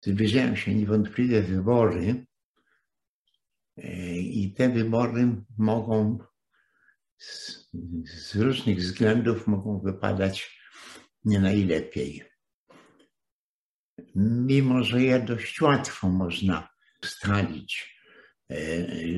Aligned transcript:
zbliżają 0.00 0.56
się 0.56 0.74
niewątpliwie 0.74 1.42
wybory 1.42 2.26
e, 3.76 4.16
i 4.18 4.54
te 4.54 4.68
wybory 4.68 5.36
mogą 5.58 6.18
z, 7.18 7.68
z 8.04 8.36
różnych 8.36 8.78
względów 8.78 9.46
mogą 9.46 9.80
wypadać 9.80 10.58
nie 11.24 11.40
najlepiej. 11.40 12.22
Mimo, 14.14 14.82
że 14.82 15.02
je 15.02 15.20
dość 15.20 15.60
łatwo 15.60 16.08
można 16.08 16.68
ustalić, 17.02 18.00
e, 18.50 18.56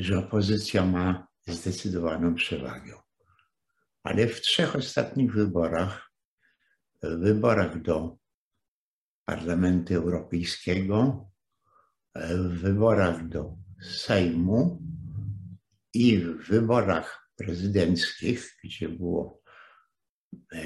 że 0.02 0.18
opozycja 0.18 0.86
ma 0.86 1.28
zdecydowaną 1.46 2.34
przewagę. 2.34 3.00
Ale 4.02 4.26
w 4.26 4.40
trzech 4.40 4.76
ostatnich 4.76 5.32
wyborach, 5.32 6.10
wyborach 7.02 7.82
do 7.82 8.19
Parlamentu 9.24 9.94
Europejskiego, 9.94 11.26
w 12.14 12.60
wyborach 12.60 13.28
do 13.28 13.56
Sejmu 13.82 14.82
i 15.94 16.18
w 16.18 16.48
wyborach 16.48 17.30
prezydenckich, 17.36 18.56
gdzie 18.64 18.88
było 18.88 19.42
e, 20.52 20.62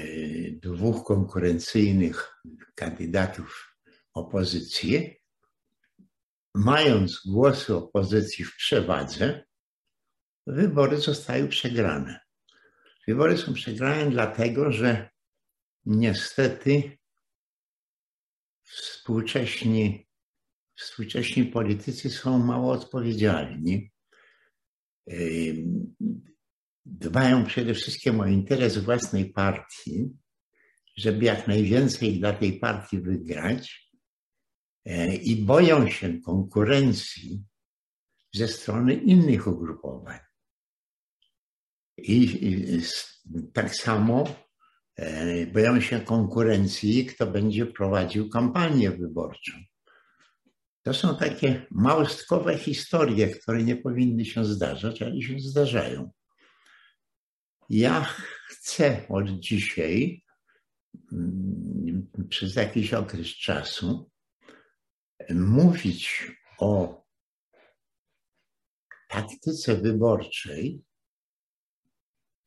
dwóch 0.51 1.05
konkurencyjnych 1.05 2.41
kandydatów 2.75 3.77
opozycji, 4.13 5.15
mając 6.55 7.21
głosy 7.25 7.75
opozycji 7.75 8.45
w 8.45 8.55
przewadze, 8.55 9.45
wybory 10.47 10.97
zostały 10.97 11.47
przegrane. 11.47 12.19
Wybory 13.07 13.37
są 13.37 13.53
przegrane 13.53 14.11
dlatego, 14.11 14.71
że 14.71 15.09
niestety 15.85 16.97
współcześni, 18.65 20.07
współcześni 20.75 21.45
politycy 21.45 22.09
są 22.09 22.39
mało 22.39 22.71
odpowiedzialni. 22.71 23.91
Dbają 26.85 27.45
przede 27.45 27.73
wszystkim 27.73 28.19
o 28.19 28.27
interes 28.27 28.77
własnej 28.77 29.33
partii, 29.33 30.09
żeby 30.97 31.25
jak 31.25 31.47
najwięcej 31.47 32.19
dla 32.19 32.33
tej 32.33 32.59
partii 32.59 32.99
wygrać 32.99 33.91
e, 34.85 35.15
i 35.15 35.35
boją 35.35 35.89
się 35.89 36.21
konkurencji 36.21 37.43
ze 38.33 38.47
strony 38.47 38.93
innych 38.93 39.47
ugrupowań. 39.47 40.19
I 41.97 42.27
tak 43.53 43.75
samo 43.75 44.44
boją 45.53 45.81
się 45.81 46.01
konkurencji, 46.01 47.05
kto 47.05 47.27
będzie 47.27 47.65
prowadził 47.65 48.29
kampanię 48.29 48.91
wyborczą. 48.91 49.51
To 50.83 50.93
są 50.93 51.17
takie 51.17 51.65
małostkowe 51.71 52.57
historie, 52.57 53.27
które 53.27 53.63
nie 53.63 53.75
powinny 53.75 54.25
się 54.25 54.45
zdarzać, 54.45 55.01
ale 55.01 55.21
się 55.21 55.39
zdarzają. 55.39 56.11
Ja 57.69 58.01
chcę 58.47 59.05
od 59.09 59.29
dzisiaj, 59.29 60.23
mm, 61.11 62.07
przez 62.29 62.55
jakiś 62.55 62.93
okres 62.93 63.27
czasu, 63.27 64.11
mówić 65.29 66.31
o 66.59 67.03
taktyce 69.07 69.75
wyborczej, 69.75 70.81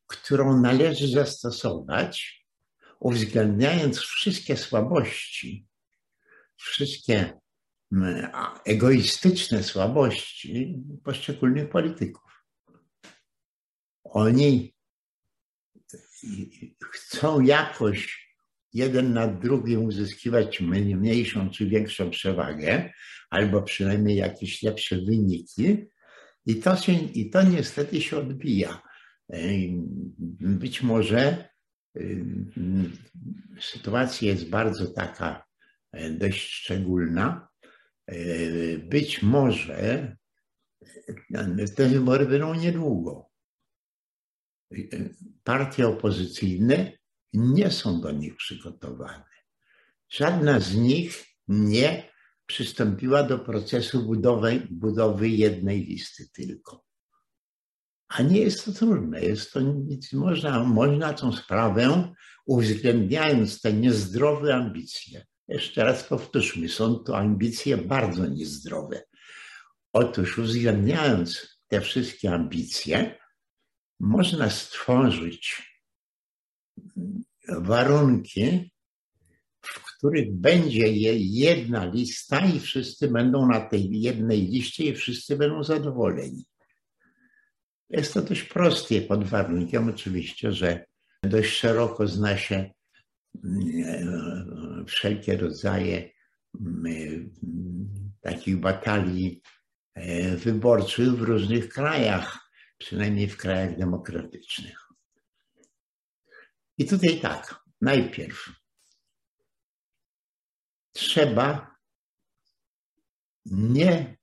którą 0.09 0.61
należy 0.61 1.09
zastosować, 1.09 2.45
uwzględniając 3.01 3.99
wszystkie 3.99 4.57
słabości, 4.57 5.67
wszystkie 6.57 7.41
mm, 7.93 8.31
egoistyczne 8.67 9.63
słabości 9.63 10.83
poszczególnych 11.05 11.71
polityków. 11.71 12.45
Oni 14.05 14.75
chcą 16.93 17.41
jakoś 17.41 18.29
jeden 18.73 19.13
nad 19.13 19.41
drugim 19.41 19.85
uzyskiwać 19.85 20.61
mniejszą 20.61 21.51
czy 21.51 21.67
większą 21.67 22.11
przewagę, 22.11 22.93
albo 23.31 23.63
przynajmniej 23.63 24.17
jakieś 24.17 24.63
lepsze 24.63 24.97
wyniki, 24.97 25.89
i 26.47 26.57
to, 26.57 26.77
się, 26.77 26.93
i 26.93 27.31
to 27.31 27.43
niestety 27.43 28.01
się 28.01 28.19
odbija. 28.19 28.83
Być 30.41 30.83
może 30.83 31.49
sytuacja 33.61 34.29
jest 34.29 34.49
bardzo 34.49 34.87
taka 34.87 35.45
e, 35.93 36.11
dość 36.11 36.51
szczególna. 36.51 37.49
E, 38.07 38.79
być 38.79 39.23
może 39.23 40.17
e, 41.35 41.69
te 41.77 41.89
wybory 41.89 42.27
będą 42.27 42.55
niedługo. 42.55 43.29
Partie 45.45 45.89
opozycyjne 45.89 46.93
nie 47.33 47.71
są 47.71 48.01
do 48.01 48.13
nich 48.13 48.37
przygotowane. 48.37 49.25
Żadna 50.09 50.61
z 50.61 50.77
nich 50.77 51.27
nie 51.49 52.13
przystąpiła 52.47 53.23
do 53.23 53.39
procesu 53.39 54.07
budowy, 54.07 54.67
budowy 54.71 55.29
jednej 55.29 55.85
listy 55.85 56.29
tylko. 56.33 56.88
A 58.09 58.23
nie 58.23 58.41
jest 58.41 58.65
to 58.65 58.73
trudne. 58.73 59.21
Jest 59.21 59.53
to, 59.53 59.61
można, 60.13 60.65
można 60.65 61.15
tą 61.15 61.33
sprawę, 61.33 62.15
uwzględniając 62.47 63.61
te 63.61 63.73
niezdrowe 63.73 64.55
ambicje. 64.55 65.27
Jeszcze 65.49 65.85
raz 65.85 66.05
powtórzmy, 66.05 66.69
są 66.69 66.95
to 66.95 67.19
ambicje 67.19 67.77
bardzo 67.77 68.27
niezdrowe. 68.27 69.03
Otóż 69.93 70.39
uwzględniając 70.39 71.59
te 71.69 71.81
wszystkie 71.81 72.35
ambicje, 72.35 73.19
można 74.01 74.51
stworzyć 74.51 75.63
warunki, 77.49 78.71
w 79.61 79.97
których 79.97 80.33
będzie 80.33 80.89
jedna 81.19 81.85
lista 81.85 82.47
i 82.47 82.61
wszyscy 82.61 83.09
będą 83.09 83.47
na 83.47 83.61
tej 83.61 84.01
jednej 84.01 84.43
liście 84.43 84.85
i 84.85 84.95
wszyscy 84.95 85.37
będą 85.37 85.65
zadowoleni. 85.65 86.47
Jest 87.91 88.15
to 88.15 88.23
dość 88.23 88.43
proste 88.43 89.01
pod 89.01 89.25
warunkiem 89.25 89.89
oczywiście, 89.89 90.53
że 90.53 90.87
dość 91.23 91.53
szeroko 91.53 92.09
zna 92.09 92.37
się 92.37 92.71
mm, 93.45 94.87
wszelkie 94.87 95.37
rodzaje 95.37 96.11
mm, 96.61 97.31
takich 98.21 98.57
batalii 98.61 99.43
e, 99.95 100.37
wyborczych 100.37 101.09
w 101.09 101.23
różnych 101.23 101.69
krajach, 101.69 102.51
przynajmniej 102.79 103.29
w 103.29 103.37
krajach 103.37 103.79
demokratycznych. 103.79 104.89
I 106.79 106.87
tutaj 106.87 107.21
tak, 107.21 107.65
najpierw 107.81 108.53
trzeba 110.93 111.77
nie, 113.47 114.18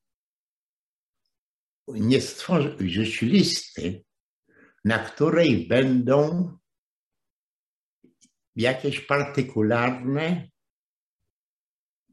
nie 1.88 2.22
stworzyć 2.22 3.22
listy, 3.22 4.04
na 4.86 5.00
której 5.00 5.68
będą 5.68 6.52
jakieś 8.56 9.00
partykularne 9.00 10.50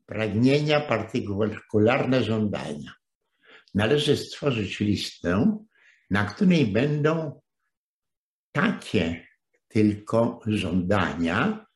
pragnienia, 0.06 0.80
partykularne 0.80 2.24
żądania. 2.24 2.94
Należy 3.74 4.16
stworzyć 4.16 4.80
listę, 4.80 5.64
na 6.10 6.24
której 6.24 6.66
będą 6.66 7.40
takie 8.52 9.26
tylko 9.68 10.40
żądania, 10.46 11.66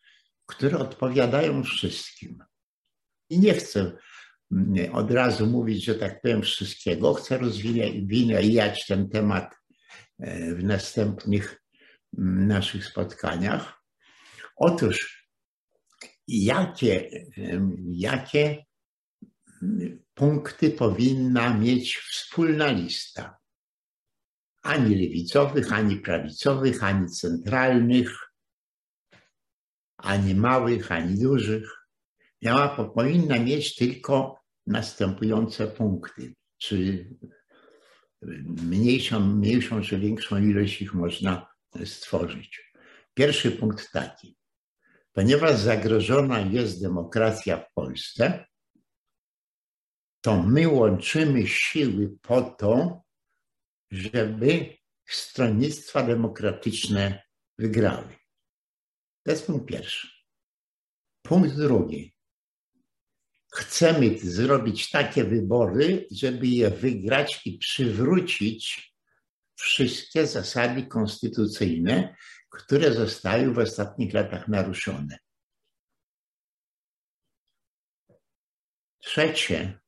które 0.46 0.78
odpowiadają 0.78 1.64
wszystkim. 1.64 2.44
I 3.30 3.38
nie 3.38 3.54
chcę 3.54 3.98
od 4.92 5.10
razu 5.10 5.46
mówić, 5.46 5.84
że 5.84 5.94
tak 5.94 6.20
powiem, 6.22 6.42
wszystkiego. 6.42 7.14
Chcę 7.14 7.38
rozwijać 7.38 8.86
ten 8.86 9.08
temat 9.08 9.54
e, 10.18 10.54
w 10.54 10.64
następnych 10.64 11.62
naszych 12.18 12.84
spotkaniach. 12.86 13.82
Otóż, 14.56 15.28
jakie, 16.28 17.10
jakie 17.92 18.64
punkty 20.14 20.70
powinna 20.70 21.54
mieć 21.54 21.96
wspólna 21.96 22.70
lista? 22.70 23.38
Ani 24.62 24.94
lewicowych, 24.94 25.72
ani 25.72 25.96
prawicowych, 25.96 26.84
ani 26.84 27.06
centralnych, 27.06 28.18
ani 29.96 30.34
małych, 30.34 30.92
ani 30.92 31.18
dużych 31.18 31.86
miała, 32.42 32.88
powinna 32.94 33.38
mieć 33.38 33.74
tylko 33.74 34.45
następujące 34.66 35.66
punkty, 35.66 36.34
czy 36.58 37.08
mniejszą, 38.62 39.20
mniejszą 39.20 39.82
czy 39.82 39.98
większą 39.98 40.42
ilość 40.42 40.82
ich 40.82 40.94
można 40.94 41.46
stworzyć. 41.84 42.72
Pierwszy 43.14 43.50
punkt 43.52 43.92
taki. 43.92 44.36
Ponieważ 45.12 45.56
zagrożona 45.56 46.40
jest 46.40 46.82
demokracja 46.82 47.56
w 47.56 47.72
Polsce, 47.74 48.46
to 50.20 50.42
my 50.42 50.68
łączymy 50.68 51.46
siły 51.46 52.18
po 52.22 52.42
to, 52.42 53.02
żeby 53.90 54.76
stronnictwa 55.08 56.02
demokratyczne 56.02 57.22
wygrały. 57.58 58.16
To 59.22 59.30
jest 59.30 59.46
punkt 59.46 59.66
pierwszy. 59.66 60.08
Punkt 61.22 61.56
drugi. 61.56 62.15
Chcemy 63.56 64.18
zrobić 64.18 64.90
takie 64.90 65.24
wybory, 65.24 66.06
żeby 66.10 66.46
je 66.46 66.70
wygrać 66.70 67.40
i 67.46 67.58
przywrócić 67.58 68.94
wszystkie 69.54 70.26
zasady 70.26 70.86
konstytucyjne, 70.86 72.16
które 72.50 72.94
zostały 72.94 73.54
w 73.54 73.58
ostatnich 73.58 74.14
latach 74.14 74.48
naruszone. 74.48 75.18
Trzecie, 78.98 79.80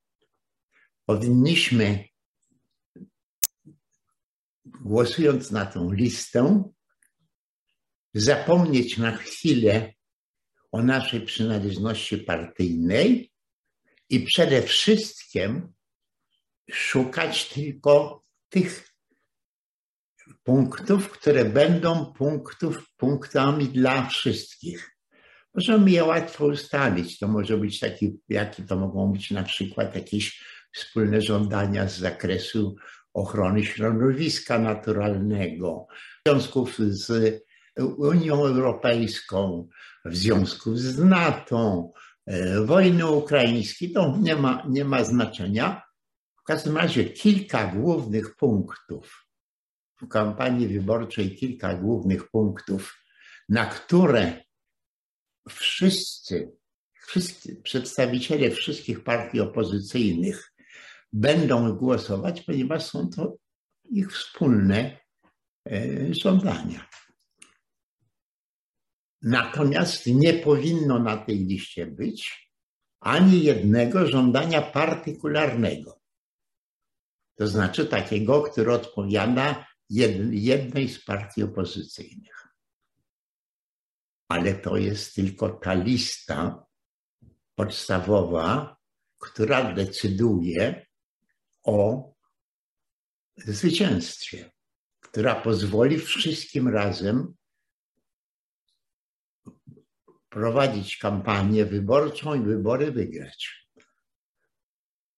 powinniśmy, 1.04 2.04
głosując 4.64 5.50
na 5.50 5.66
tą 5.66 5.92
listę, 5.92 6.72
zapomnieć 8.14 8.98
na 8.98 9.16
chwilę 9.16 9.92
o 10.72 10.82
naszej 10.82 11.20
przynależności 11.20 12.18
partyjnej 12.18 13.27
i 14.10 14.20
przede 14.20 14.62
wszystkim 14.62 15.72
szukać 16.70 17.48
tylko 17.48 18.22
tych 18.48 18.88
punktów, 20.44 21.10
które 21.10 21.44
będą 21.44 22.12
punktów, 22.12 22.90
punktami 22.96 23.68
dla 23.68 24.06
wszystkich. 24.06 24.90
Możemy 25.54 25.90
je 25.90 26.04
łatwo 26.04 26.46
ustalić. 26.46 27.18
To 27.18 27.28
może 27.28 27.56
być 27.56 27.80
taki, 27.80 28.20
jakie 28.28 28.62
to 28.62 28.76
mogą 28.76 29.12
być 29.12 29.30
na 29.30 29.42
przykład 29.42 29.94
jakieś 29.94 30.44
wspólne 30.72 31.20
żądania 31.20 31.88
z 31.88 31.98
zakresu 31.98 32.76
ochrony 33.14 33.64
środowiska 33.64 34.58
naturalnego, 34.58 35.86
związków 36.26 36.78
z 36.78 37.40
Unią 37.98 38.34
Europejską, 38.46 39.68
w 40.04 40.16
związku 40.16 40.76
z 40.76 40.98
NATO, 40.98 41.92
wojny 42.64 43.06
ukraińskiej, 43.06 43.92
to 43.92 44.16
nie 44.20 44.36
ma, 44.36 44.62
nie 44.68 44.84
ma 44.84 45.04
znaczenia. 45.04 45.82
W 46.36 46.42
każdym 46.42 46.76
razie 46.76 47.04
kilka 47.04 47.66
głównych 47.66 48.36
punktów 48.36 49.28
w 50.00 50.08
kampanii 50.08 50.68
wyborczej, 50.68 51.36
kilka 51.36 51.74
głównych 51.74 52.30
punktów, 52.30 53.04
na 53.48 53.66
które 53.66 54.44
wszyscy, 55.48 56.52
wszyscy 57.06 57.56
przedstawiciele 57.56 58.50
wszystkich 58.50 59.04
partii 59.04 59.40
opozycyjnych 59.40 60.52
będą 61.12 61.72
głosować, 61.72 62.40
ponieważ 62.40 62.84
są 62.84 63.10
to 63.10 63.36
ich 63.90 64.12
wspólne 64.12 64.98
e, 65.70 66.14
żądania. 66.14 66.88
Natomiast 69.22 70.06
nie 70.06 70.34
powinno 70.34 70.98
na 70.98 71.16
tej 71.16 71.38
liście 71.38 71.86
być 71.86 72.48
ani 73.00 73.42
jednego 73.42 74.06
żądania 74.06 74.62
partykularnego. 74.62 76.00
To 77.34 77.46
znaczy 77.46 77.86
takiego, 77.86 78.42
który 78.42 78.72
odpowiada 78.72 79.66
jednej 79.90 80.88
z 80.88 81.04
partii 81.04 81.42
opozycyjnych. 81.42 82.48
Ale 84.28 84.54
to 84.54 84.76
jest 84.76 85.14
tylko 85.14 85.48
ta 85.48 85.74
lista 85.74 86.66
podstawowa, 87.54 88.76
która 89.18 89.74
decyduje 89.74 90.86
o 91.62 92.12
zwycięstwie, 93.36 94.50
która 95.00 95.34
pozwoli 95.34 95.98
wszystkim 95.98 96.68
razem 96.68 97.34
prowadzić 100.28 100.96
kampanię 100.96 101.64
wyborczą 101.64 102.34
i 102.34 102.40
wybory 102.40 102.92
wygrać. 102.92 103.68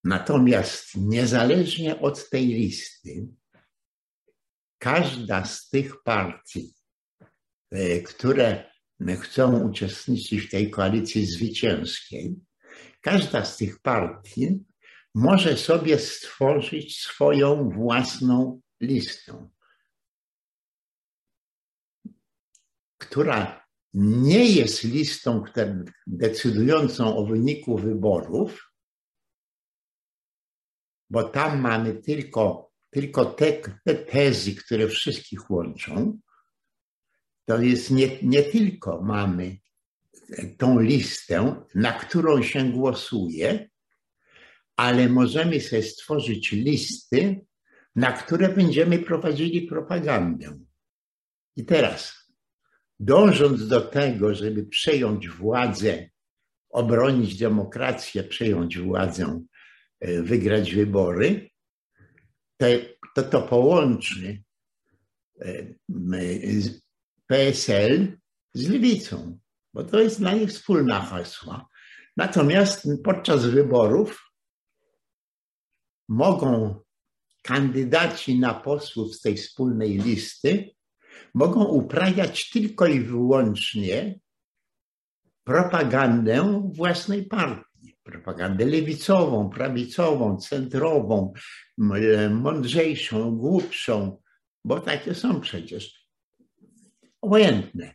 Natomiast 0.05 0.95
niezależnie 0.97 2.01
od 2.01 2.31
tej 2.31 2.47
listy, 2.47 3.29
każda 4.79 5.45
z 5.45 5.69
tych 5.69 6.03
partii, 6.03 6.75
e, 7.71 8.01
które 8.01 8.71
chcą 9.21 9.69
uczestniczyć 9.69 10.41
w 10.41 10.51
tej 10.51 10.71
koalicji 10.71 11.27
zwycięskiej, 11.27 12.37
każda 13.01 13.45
z 13.45 13.57
tych 13.57 13.81
partii 13.81 14.65
może 15.15 15.57
sobie 15.57 15.99
stworzyć 15.99 17.01
swoją 17.01 17.71
własną 17.71 18.61
listę, 18.81 19.49
która 22.99 23.60
nie 23.94 24.50
jest 24.50 24.84
listą 24.84 25.44
decydującą 26.06 27.16
o 27.16 27.26
wyniku 27.26 27.78
wyborów, 27.78 28.72
bo 31.10 31.25
tam 31.25 31.60
mamy 31.60 31.94
tylko, 31.94 32.72
tylko 32.90 33.25
te, 33.25 33.52
te 33.84 33.94
tezy, 33.94 34.54
które 34.54 34.88
wszystkich 34.88 35.50
łączą. 35.50 36.19
To 37.44 37.62
jest 37.62 37.90
nie, 37.90 38.22
nie 38.22 38.42
tylko 38.42 39.02
mamy 39.02 39.58
tą 40.58 40.81
listę, 40.81 41.64
na 41.75 41.92
którą 41.92 42.42
się 42.42 42.72
głosuje, 42.72 43.69
ale 44.76 45.08
możemy 45.08 45.60
sobie 45.60 45.82
stworzyć 45.82 46.52
listy, 46.52 47.46
na 47.96 48.12
które 48.12 48.48
będziemy 48.48 48.98
prowadzili 48.98 49.62
propagandę. 49.62 50.58
I 51.56 51.64
teraz 51.64 52.19
dążąc 53.00 53.69
do 53.69 53.81
tego, 53.81 54.35
żeby 54.35 54.64
przejąć 54.64 55.29
władzę, 55.29 56.08
obronić 56.70 57.38
demokrację, 57.38 58.25
przejąć 58.25 58.79
władzę, 58.79 59.44
e, 60.00 60.23
wygrać 60.23 60.75
wybory, 60.75 61.50
to 63.14 63.23
to 63.23 63.43
połączy 63.43 64.43
e, 65.41 65.75
PSL 67.26 68.19
z 68.55 68.69
lewicą, 68.69 69.38
bo 69.75 69.85
to 69.85 70.00
jest 70.00 70.19
dla 70.19 70.32
nich 70.32 70.50
wspólna 70.50 71.00
hasła. 71.00 71.69
Natomiast 72.17 72.88
podczas 73.05 73.47
wyborów 73.47 74.32
mogą 76.08 76.80
kandydaci 77.42 78.38
na 78.38 78.54
posłów 78.54 79.14
z 79.14 79.21
tej 79.21 79.37
wspólnej 79.37 79.99
listy 79.99 80.71
mogą 81.35 81.64
uprawiać 81.64 82.50
tylko 82.50 82.87
i 82.87 83.00
wyłącznie 83.00 84.21
propagandę 85.45 86.69
własnej 86.75 87.26
partii. 87.26 87.97
Propagandę 88.02 88.64
lewicową, 88.64 89.50
prawicową, 89.50 90.37
centrową, 90.37 91.33
mądrzejszą, 92.31 93.37
głupszą, 93.37 94.23
bo 94.64 94.81
takie 94.81 95.14
są 95.14 95.40
przecież 95.40 96.07
obojętne. 97.21 97.95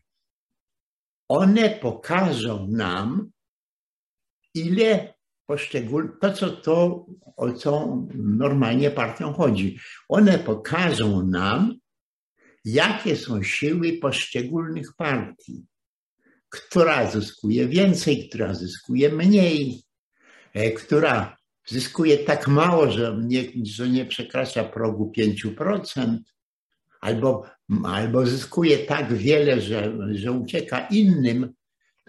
One 1.29 1.69
pokażą 1.69 2.67
nam, 2.67 3.31
ile 4.53 5.13
poszczególne, 5.45 6.12
to 6.22 6.34
co 6.34 6.50
to, 6.50 7.05
o 7.38 7.53
co 7.53 7.98
normalnie 8.15 8.91
partią 8.91 9.34
chodzi. 9.34 9.79
One 10.10 10.39
pokażą 10.39 11.27
nam, 11.27 11.77
jakie 12.65 13.15
są 13.15 13.43
siły 13.43 13.93
poszczególnych 13.93 14.93
partii, 14.93 15.65
która 16.50 17.12
zyskuje 17.12 17.67
więcej, 17.67 18.29
która 18.29 18.53
zyskuje 18.53 19.10
mniej, 19.10 19.84
e, 20.53 20.72
która 20.72 21.38
zyskuje 21.67 22.17
tak 22.17 22.48
mało, 22.48 22.91
że 22.91 23.17
nie, 23.22 23.43
że 23.63 23.89
nie 23.89 24.05
przekracza 24.05 24.63
progu 24.63 25.12
5%, 25.17 26.17
albo, 27.01 27.45
albo 27.84 28.25
zyskuje 28.25 28.77
tak 28.77 29.13
wiele, 29.13 29.62
że, 29.62 29.98
że 30.12 30.31
ucieka 30.31 30.88
innym, 30.88 31.53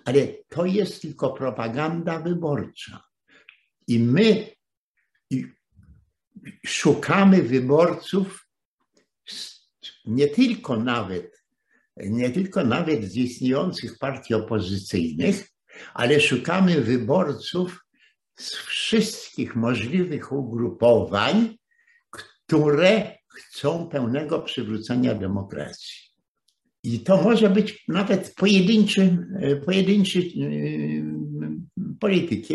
ale 0.05 0.27
to 0.49 0.67
jest 0.67 1.03
tylko 1.03 1.33
propaganda 1.33 2.21
wyborcza. 2.21 3.05
I 3.89 3.99
my 3.99 4.47
szukamy 6.67 7.43
wyborców 7.43 8.46
nie 10.07 10.29
tylko 10.29 10.77
nawet, 10.77 11.43
nie 11.97 12.31
tylko 12.31 12.65
nawet 12.65 13.05
z 13.05 13.17
istniejących 13.17 13.99
partii 13.99 14.35
opozycyjnych, 14.35 15.49
ale 15.95 16.21
szukamy 16.21 16.81
wyborców 16.81 17.85
z 18.39 18.55
wszystkich 18.55 19.57
możliwych 19.57 20.33
ugrupowań, 20.33 21.57
które 22.11 23.17
chcą 23.29 23.89
pełnego 23.89 24.43
przywrócenia 24.43 25.15
demokracji. 25.15 26.07
I 26.83 27.01
to 27.01 27.23
może 27.23 27.51
być 27.51 27.85
nawet 27.89 28.35
pojedynczy, 28.35 29.19
pojedynczy 29.65 30.21
yy, 30.21 31.05
polityk, 32.01 32.47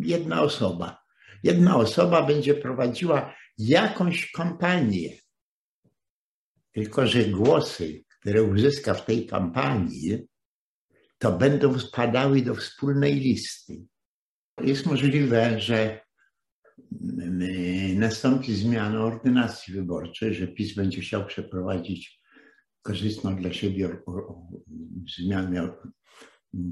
jedna 0.00 0.42
osoba. 0.42 0.98
Jedna 1.42 1.76
osoba 1.76 2.26
będzie 2.26 2.54
prowadziła 2.54 3.34
jakąś 3.58 4.30
kampanię. 4.30 5.10
Tylko, 6.74 7.06
że 7.06 7.24
głosy, 7.24 8.04
które 8.08 8.42
uzyska 8.42 8.94
w 8.94 9.04
tej 9.04 9.26
kampanii, 9.26 10.18
to 11.18 11.32
będą 11.32 11.78
spadały 11.78 12.42
do 12.42 12.54
wspólnej 12.54 13.14
listy. 13.14 13.86
Jest 14.60 14.86
możliwe, 14.86 15.60
że 15.60 16.00
nastąpi 17.96 18.54
zmiana 18.54 19.04
ordynacji 19.04 19.74
wyborczej, 19.74 20.34
że 20.34 20.48
PiS 20.48 20.74
będzie 20.74 21.00
chciał 21.00 21.26
przeprowadzić 21.26 22.20
korzystną 22.82 23.36
dla 23.36 23.52
siebie 23.52 23.96
zmianę 25.16 25.72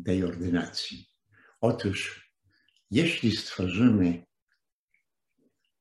tej 0.04 0.24
ordynacji. 0.24 1.08
Otóż, 1.60 2.30
jeśli 2.90 3.36
stworzymy 3.36 4.24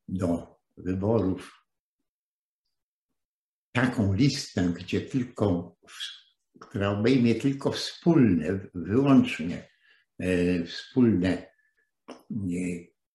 do 0.07 0.59
wyborów 0.77 1.60
taką 3.71 4.13
listę, 4.13 4.73
gdzie 4.75 5.01
tylko, 5.01 5.75
która 6.59 6.89
obejmie 6.89 7.35
tylko 7.35 7.71
wspólne, 7.71 8.59
wyłącznie 8.73 9.69
e, 10.19 10.65
wspólne 10.65 11.51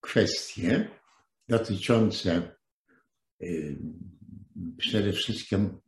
kwestie 0.01 0.89
dotyczące 1.49 2.57
e, 3.43 3.47
przede 4.79 5.13
wszystkim 5.13 5.81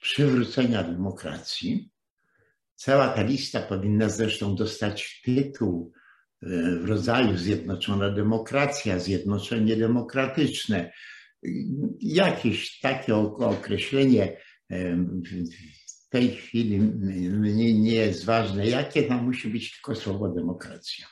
przywrócenia 0.00 0.82
demokracji. 0.82 1.90
Cała 2.74 3.08
ta 3.08 3.22
lista 3.22 3.60
powinna 3.60 4.08
zresztą 4.08 4.54
dostać 4.54 5.22
tytuł 5.24 5.92
e, 6.42 6.46
w 6.76 6.84
rodzaju 6.84 7.36
Zjednoczona 7.38 8.10
Demokracja, 8.10 8.98
Zjednoczenie 8.98 9.76
Demokratyczne. 9.76 10.92
Jakieś 12.00 12.80
takie 12.80 13.16
określenie 13.16 14.36
w 14.70 16.08
tej 16.08 16.28
chwili 16.30 16.80
nie, 17.40 17.80
nie 17.80 17.94
jest 17.94 18.24
ważne, 18.24 18.66
jakie 18.66 19.02
tam 19.02 19.24
musi 19.24 19.48
być 19.48 19.72
tylko 19.72 19.94
słowo 19.94 20.28
demokracja. 20.28 21.06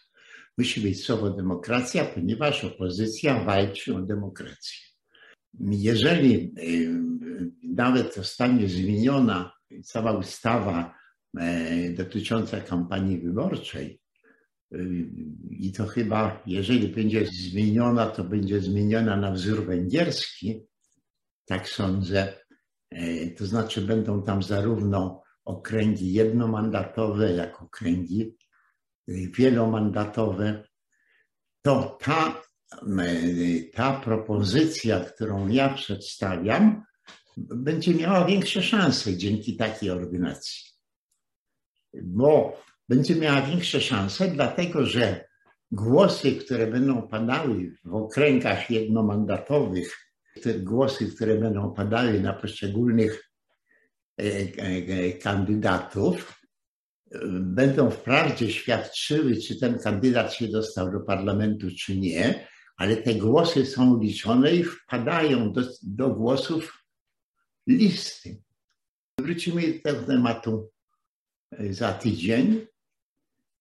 Musi 0.59 0.81
być 0.81 1.05
słowo 1.05 1.31
demokracja, 1.31 2.05
ponieważ 2.05 2.65
opozycja 2.65 3.45
walczy 3.45 3.97
o 3.97 4.03
demokrację. 4.03 4.89
Jeżeli 5.61 6.55
nawet 7.63 8.15
zostanie 8.15 8.69
zmieniona 8.69 9.53
cała 9.85 10.13
ustawa 10.13 10.95
e, 11.39 11.91
dotycząca 11.91 12.61
kampanii 12.61 13.19
wyborczej, 13.19 14.01
i 15.51 15.73
to 15.73 15.87
chyba, 15.87 16.43
jeżeli 16.47 16.89
będzie 16.89 17.27
zmieniona, 17.27 18.07
to 18.07 18.25
będzie 18.25 18.61
zmieniona 18.61 19.17
na 19.17 19.33
wzór 19.33 19.67
węgierski, 19.67 20.67
tak 21.47 21.69
sądzę. 21.69 22.35
E, 22.91 23.31
to 23.31 23.47
znaczy, 23.47 23.81
będą 23.81 24.23
tam 24.23 24.43
zarówno 24.43 25.23
okręgi 25.45 26.13
jednomandatowe, 26.13 27.33
jak 27.33 27.63
okręgi 27.63 28.37
wielomandatowe. 29.09 30.65
To 31.63 31.99
ta 32.01 32.43
ta 33.75 34.01
propozycja, 34.01 35.01
którą 35.01 35.49
ja 35.49 35.75
przedstawiam, 35.75 36.85
będzie 37.37 37.95
miała 37.95 38.25
większe 38.25 38.63
szanse 38.63 39.17
dzięki 39.17 39.57
takiej 39.57 39.91
ordynacji. 39.91 40.65
Bo 42.03 42.63
będzie 42.89 43.17
miała 43.17 43.43
większe 43.43 43.81
szanse, 43.81 44.29
dlatego 44.29 44.87
że 44.87 45.29
głosy, 45.71 46.37
które 46.37 46.67
będą 46.67 47.09
padały 47.09 47.73
w 47.85 47.95
okręgach 47.95 48.71
jednomandatowych, 48.71 50.09
te 50.43 50.55
głosy, 50.55 51.15
które 51.15 51.35
będą 51.35 51.75
padały 51.75 52.21
na 52.21 52.33
poszczególnych 52.33 53.31
e, 54.21 54.25
e, 54.25 55.13
kandydatów, 55.13 56.39
będą 57.41 57.91
wprawdzie 57.91 58.53
świadczyły, 58.53 59.37
czy 59.37 59.57
ten 59.61 59.79
kandydat 59.79 60.35
się 60.35 60.49
dostał 60.49 60.93
do 60.93 61.01
parlamentu, 61.01 61.67
czy 61.79 61.97
nie, 61.97 62.49
ale 62.77 62.97
te 62.97 63.15
głosy 63.15 63.67
są 63.67 64.01
liczone 64.01 64.55
i 64.55 64.65
wpadają 64.65 65.53
do, 65.53 65.63
do 65.83 66.11
głosów 66.11 66.85
listy. 67.67 68.43
Wrócimy 69.21 69.73
do 69.73 69.83
tego 69.83 70.07
tematu 70.07 70.71
e, 71.51 71.73
za 71.73 71.93
tydzień. 71.93 72.67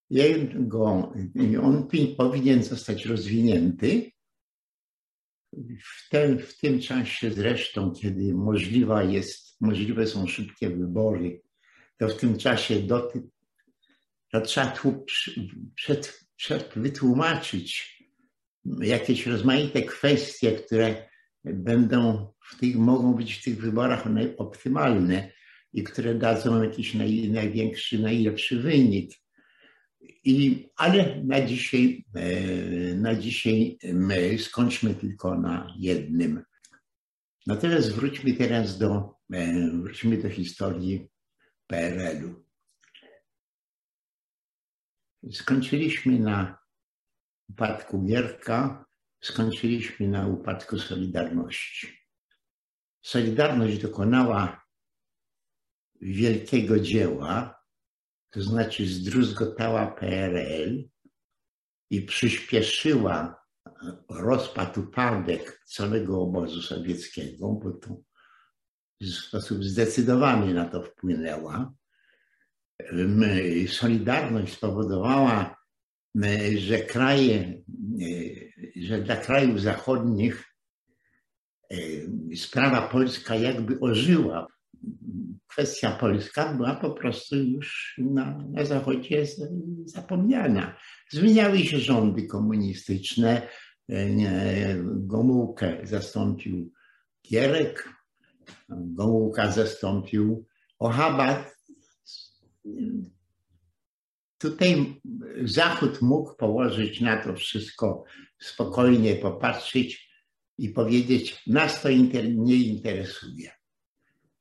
Jego, 0.09 1.13
on 1.61 1.87
powinien 2.17 2.63
zostać 2.63 3.05
rozwinięty. 3.05 4.11
W, 5.83 6.09
ten, 6.09 6.39
w 6.39 6.57
tym 6.57 6.79
czasie 6.79 7.31
zresztą, 7.31 7.91
kiedy 7.91 8.33
możliwa 8.33 9.03
jest, 9.03 9.61
możliwe 9.61 10.07
są 10.07 10.27
szybkie 10.27 10.69
wybory, 10.69 11.41
to 11.97 12.07
w 12.07 12.17
tym 12.17 12.37
czasie 12.37 12.79
do, 12.79 13.11
to 14.31 14.41
trzeba 14.41 14.67
tu 14.67 15.05
przed, 15.75 16.27
przed 16.35 16.73
wytłumaczyć 16.75 17.97
jakieś 18.81 19.27
rozmaite 19.27 19.81
kwestie, 19.81 20.51
które 20.51 21.09
będą 21.43 22.33
w 22.51 22.59
tych, 22.59 22.75
mogą 22.75 23.13
być 23.13 23.33
w 23.33 23.43
tych 23.43 23.61
wyborach 23.61 24.05
optymalne 24.37 25.31
i 25.73 25.83
które 25.83 26.15
dadzą 26.15 26.63
jakiś 26.63 26.93
naj, 26.93 27.29
największy, 27.29 27.99
najlepszy 27.99 28.59
wynik. 28.59 29.11
I, 30.27 30.69
ale 30.75 31.23
na 31.23 31.45
dzisiaj, 31.45 32.05
e, 32.15 32.95
na 32.95 33.15
dzisiaj 33.15 33.77
my 33.93 34.39
skończmy 34.39 34.95
tylko 34.95 35.35
na 35.35 35.73
jednym. 35.77 36.43
Natomiast 37.47 37.93
wróćmy 37.93 38.33
teraz 38.33 38.77
do, 38.77 39.15
e, 39.33 39.69
wróćmy 39.69 40.17
do 40.17 40.29
historii 40.29 41.07
PRL-u. 41.67 42.43
Skończyliśmy 45.31 46.19
na 46.19 46.57
upadku 47.49 48.03
Gierka 48.03 48.87
skończyliśmy 49.21 50.07
na 50.07 50.27
upadku 50.27 50.79
Solidarności. 50.79 51.87
Solidarność 53.01 53.77
dokonała 53.77 54.65
wielkiego 56.01 56.79
dzieła, 56.79 57.56
to 58.29 58.41
znaczy 58.41 58.87
zdruzgotała 58.87 59.87
PRL 59.87 60.89
i 61.89 62.01
przyspieszyła 62.01 63.43
rozpad, 64.09 64.77
upadek 64.77 65.61
całego 65.65 66.21
obozu 66.21 66.61
sowieckiego, 66.61 67.47
bo 67.53 67.71
to 67.71 67.97
w 69.01 69.05
sposób 69.05 69.63
zdecydowany 69.63 70.53
na 70.53 70.65
to 70.65 70.83
wpłynęła. 70.83 71.73
Solidarność 73.67 74.53
spowodowała 74.53 75.57
że 76.57 76.79
kraje, 76.79 77.61
że 78.75 79.01
dla 79.01 79.15
krajów 79.15 79.61
zachodnich 79.61 80.43
sprawa 82.35 82.87
polska 82.87 83.35
jakby 83.35 83.79
ożyła. 83.79 84.47
Kwestia 85.47 85.91
polska 85.91 86.53
była 86.53 86.75
po 86.75 86.91
prostu 86.91 87.35
już 87.35 87.95
na, 87.97 88.37
na 88.51 88.65
Zachodzie 88.65 89.25
zapomniana. 89.85 90.77
Zmieniały 91.09 91.59
się 91.59 91.79
rządy 91.79 92.27
komunistyczne. 92.27 93.47
E, 93.89 94.07
Gomułkę 94.85 95.77
zastąpił 95.83 96.71
Gierek, 97.29 97.89
Gomułka 98.69 99.51
zastąpił 99.51 100.45
Ochaba 100.79 101.45
Tutaj 104.37 105.01
Zachód 105.43 106.01
mógł 106.01 106.35
położyć 106.35 107.01
na 107.01 107.23
to 107.23 107.35
wszystko 107.35 108.03
spokojnie, 108.39 109.15
popatrzeć 109.15 110.09
i 110.57 110.69
powiedzieć, 110.69 111.43
nas 111.47 111.81
to 111.81 111.89
nie 111.89 112.55
interesuje. 112.55 113.51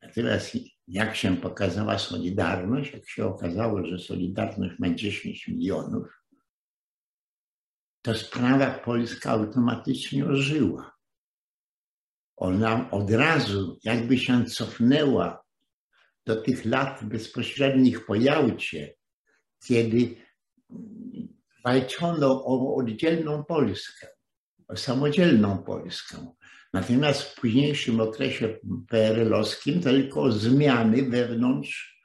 Natomiast 0.02 0.56
jak 0.88 1.16
się 1.16 1.36
pokazała 1.36 1.98
Solidarność, 1.98 2.92
jak 2.92 3.08
się 3.08 3.26
okazało, 3.26 3.86
że 3.86 3.98
Solidarność 3.98 4.78
ma 4.78 4.94
10 4.94 5.48
milionów, 5.48 6.22
to 8.02 8.14
sprawa 8.14 8.70
polska 8.70 9.30
automatycznie 9.30 10.26
ożyła. 10.26 10.96
Ona 12.36 12.90
od 12.90 13.10
razu 13.10 13.78
jakby 13.84 14.18
się 14.18 14.44
cofnęła 14.44 15.44
do 16.26 16.42
tych 16.42 16.64
lat 16.64 17.04
bezpośrednich 17.04 18.06
po 18.06 18.14
Jałcie, 18.14 18.94
kiedy 19.66 20.16
walczono 21.64 22.44
o 22.44 22.76
oddzielną 22.76 23.44
Polskę, 23.44 24.08
o 24.68 24.76
samodzielną 24.76 25.58
Polskę. 25.58 26.32
Natomiast 26.76 27.22
w 27.22 27.34
późniejszym 27.34 28.00
okresie 28.00 28.58
PRL-owskim 28.88 29.82
tylko 29.82 30.32
zmiany 30.32 31.02
wewnątrz 31.02 32.02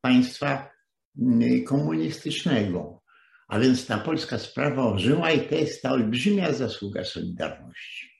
państwa 0.00 0.70
mm, 1.18 1.64
komunistycznego. 1.64 3.02
A 3.48 3.58
więc 3.58 3.86
ta 3.86 3.98
polska 3.98 4.38
sprawa 4.38 4.84
ożyła 4.84 5.30
i 5.30 5.48
to 5.48 5.54
jest 5.54 5.82
ta 5.82 5.90
olbrzymia 5.90 6.52
zasługa 6.52 7.04
Solidarności. 7.04 8.10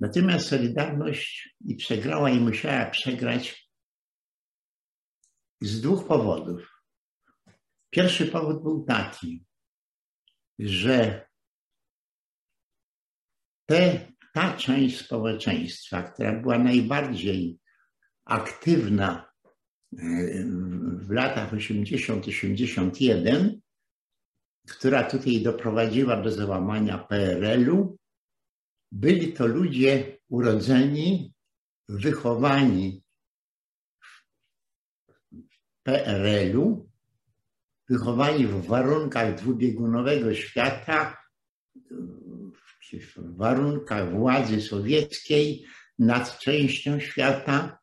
Natomiast 0.00 0.48
Solidarność 0.48 1.56
i 1.64 1.76
przegrała 1.76 2.30
i 2.30 2.40
musiała 2.40 2.86
przegrać 2.86 3.70
z 5.60 5.80
dwóch 5.80 6.06
powodów. 6.06 6.82
Pierwszy 7.90 8.26
powód 8.26 8.62
był 8.62 8.84
taki, 8.84 9.44
że 10.58 11.28
te, 13.66 14.13
ta 14.34 14.56
część 14.56 14.98
społeczeństwa, 14.98 16.02
która 16.02 16.40
była 16.40 16.58
najbardziej 16.58 17.58
aktywna 18.24 19.32
e, 19.92 19.96
w 20.96 21.10
latach 21.10 21.52
80-81, 21.52 23.58
która 24.70 25.04
tutaj 25.04 25.42
doprowadziła 25.42 26.22
do 26.22 26.30
załamania 26.30 26.98
PRL-u, 26.98 27.98
byli 28.92 29.32
to 29.32 29.46
ludzie 29.46 30.18
urodzeni, 30.28 31.34
wychowani 31.88 33.02
w 35.32 35.82
PRL-u, 35.82 36.90
wychowani 37.88 38.46
w 38.46 38.66
warunkach 38.66 39.34
dwubiegunowego 39.34 40.34
świata, 40.34 41.24
w 43.00 43.36
warunkach 43.36 44.12
władzy 44.12 44.60
sowieckiej 44.60 45.64
nad 45.98 46.38
częścią 46.38 47.00
świata 47.00 47.78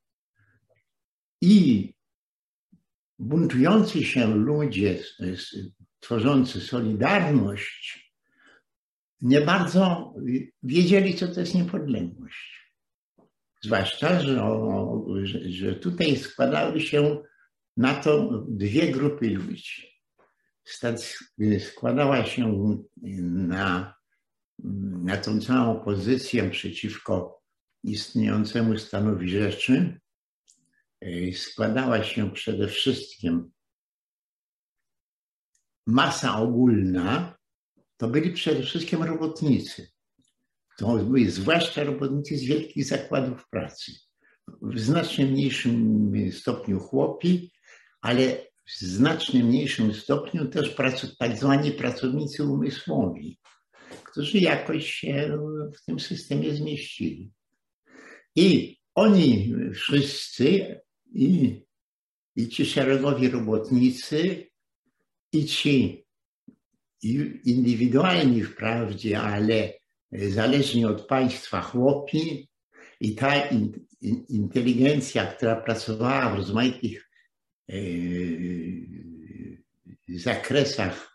i 1.42 1.94
buntujący 3.20 4.04
się 4.04 4.36
ludzie 4.36 5.00
tworzący 6.00 6.62
Solidarność 6.62 8.12
nie 9.22 9.42
bardzo 9.42 10.14
wiedzieli, 10.64 11.16
co 11.16 11.28
to 11.28 11.40
jest 11.40 11.56
niepodległość. 11.56 12.72
Zwłaszcza, 13.64 14.20
że, 14.20 14.42
że 15.46 15.76
tutaj 15.76 16.18
składały 16.18 16.82
się 16.82 17.24
na 17.78 17.94
to 17.94 18.44
dwie 18.48 18.92
grupy 18.92 19.30
ludzi. 19.30 19.92
Składała 21.60 22.26
się 22.26 22.78
na, 23.22 23.94
na 25.04 25.18
tą 25.18 25.42
całą 25.42 25.80
pozycję 25.80 26.50
przeciwko 26.50 27.42
istniejącemu 27.84 28.78
stanowi 28.78 29.30
rzeczy, 29.30 30.00
składała 31.36 32.04
się 32.04 32.32
przede 32.32 32.68
wszystkim 32.68 33.52
masa 35.88 36.40
ogólna, 36.40 37.38
to 37.98 38.08
byli 38.08 38.34
przede 38.34 38.64
wszystkim 38.64 39.04
robotnicy. 39.04 39.88
To 40.78 40.98
byli 40.98 41.32
zwłaszcza 41.32 41.84
robotnicy 41.84 42.38
z 42.38 42.44
wielkich 42.44 42.86
zakładów 42.86 43.50
pracy. 43.50 43.92
W 44.62 44.80
znacznie 44.80 45.26
mniejszym 45.26 46.12
stopniu 46.32 46.80
chłopi, 46.80 47.52
ale 48.02 48.46
w 48.66 48.80
znacznie 48.82 49.44
mniejszym 49.44 49.94
stopniu 49.94 50.48
też 50.48 50.76
tak 51.20 51.38
zwani 51.38 51.72
pracownicy 51.72 52.44
umysłowi, 52.44 53.40
którzy 54.04 54.38
jakoś 54.38 54.94
się 54.94 55.38
w 55.76 55.86
tym 55.86 56.00
systemie 56.00 56.54
zmieścili. 56.56 57.32
I 58.36 58.78
oni 58.96 59.54
wszyscy, 59.74 60.80
i, 61.14 61.62
i 62.36 62.48
ci 62.48 62.66
szeregowi 62.66 63.30
robotnicy, 63.30 64.48
i 65.34 65.46
ci 65.46 66.06
indywidualni 67.46 68.44
wprawdzie, 68.44 69.22
ale 69.22 69.74
zależni 70.12 70.86
od 70.86 71.08
państwa 71.08 71.62
chłopi 71.62 72.50
i 73.00 73.16
ta 73.16 73.50
inteligencja, 74.30 75.26
która 75.26 75.56
pracowała 75.56 76.34
w 76.34 76.38
rozmaitych 76.38 77.10
e, 77.70 77.76
zakresach 80.08 81.11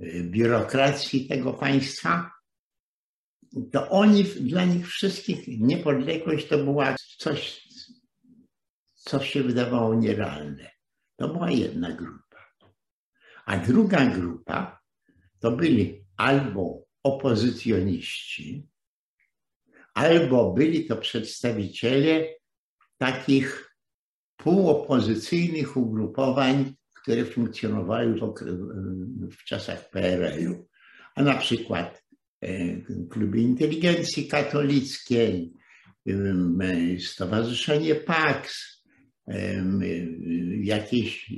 biurokracji 0.00 1.28
tego 1.28 1.52
państwa, 1.52 2.30
to 3.72 3.88
oni, 3.88 4.24
dla 4.24 4.64
nich 4.64 4.88
wszystkich 4.88 5.48
niepodległość 5.60 6.48
to 6.48 6.58
była 6.58 6.96
coś, 7.18 7.68
co 8.94 9.24
się 9.24 9.42
wydawało 9.42 9.94
nierealne. 9.94 10.70
To 11.16 11.28
była 11.28 11.50
jedna 11.50 11.92
grupa. 11.92 12.22
A 13.44 13.56
druga 13.56 14.06
grupa 14.06 14.80
to 15.40 15.50
byli 15.50 16.04
albo 16.16 16.86
opozycjoniści, 17.02 18.68
albo 19.94 20.52
byli 20.52 20.86
to 20.86 20.96
przedstawiciele 20.96 22.28
takich 22.98 23.76
półopozycyjnych 24.36 25.76
ugrupowań, 25.76 26.74
które 27.02 27.24
funkcjonowały 27.24 28.14
w, 28.14 28.34
w 29.36 29.44
czasach 29.44 29.90
PRL-u, 29.90 30.68
a 31.14 31.22
na 31.22 31.34
przykład 31.34 32.04
e, 32.40 32.76
kluby 33.10 33.40
inteligencji 33.40 34.28
katolickiej, 34.28 35.52
Stowarzyszenie 36.98 37.94
PAX, 37.94 38.66
jakieś 40.60 41.32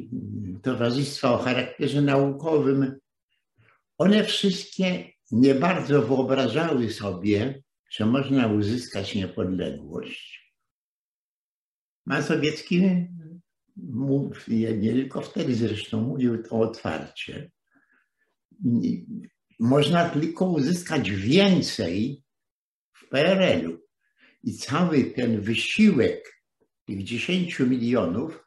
towarzystwa 0.63 1.33
o 1.33 1.39
charakterze 1.39 2.03
naukowym, 2.03 2.99
one 3.99 4.25
wszystkie 4.25 5.13
nie 5.33 5.55
bardzo 5.55 6.03
wyobrażały 6.03 6.91
sobie, 6.91 7.63
że 7.91 8.07
można 8.07 8.47
uzyskać 8.47 9.15
niepodległość. 9.15 10.55
Mazowiecki 12.07 13.07
nie 14.49 14.93
tylko 14.93 15.21
wtedy 15.21 15.55
zresztą 15.55 16.01
mówił 16.01 16.43
to 16.43 16.61
otwarcie. 16.61 17.51
Można 19.61 20.09
tylko 20.11 20.51
uzyskać 20.51 21.11
więcej 21.11 22.23
w 22.93 23.09
PRL-u. 23.09 23.79
I 24.43 24.53
cały 24.53 25.05
ten 25.05 25.41
wysiłek 25.41 26.43
tych 26.87 27.05
10 27.05 27.61
milionów, 27.61 28.45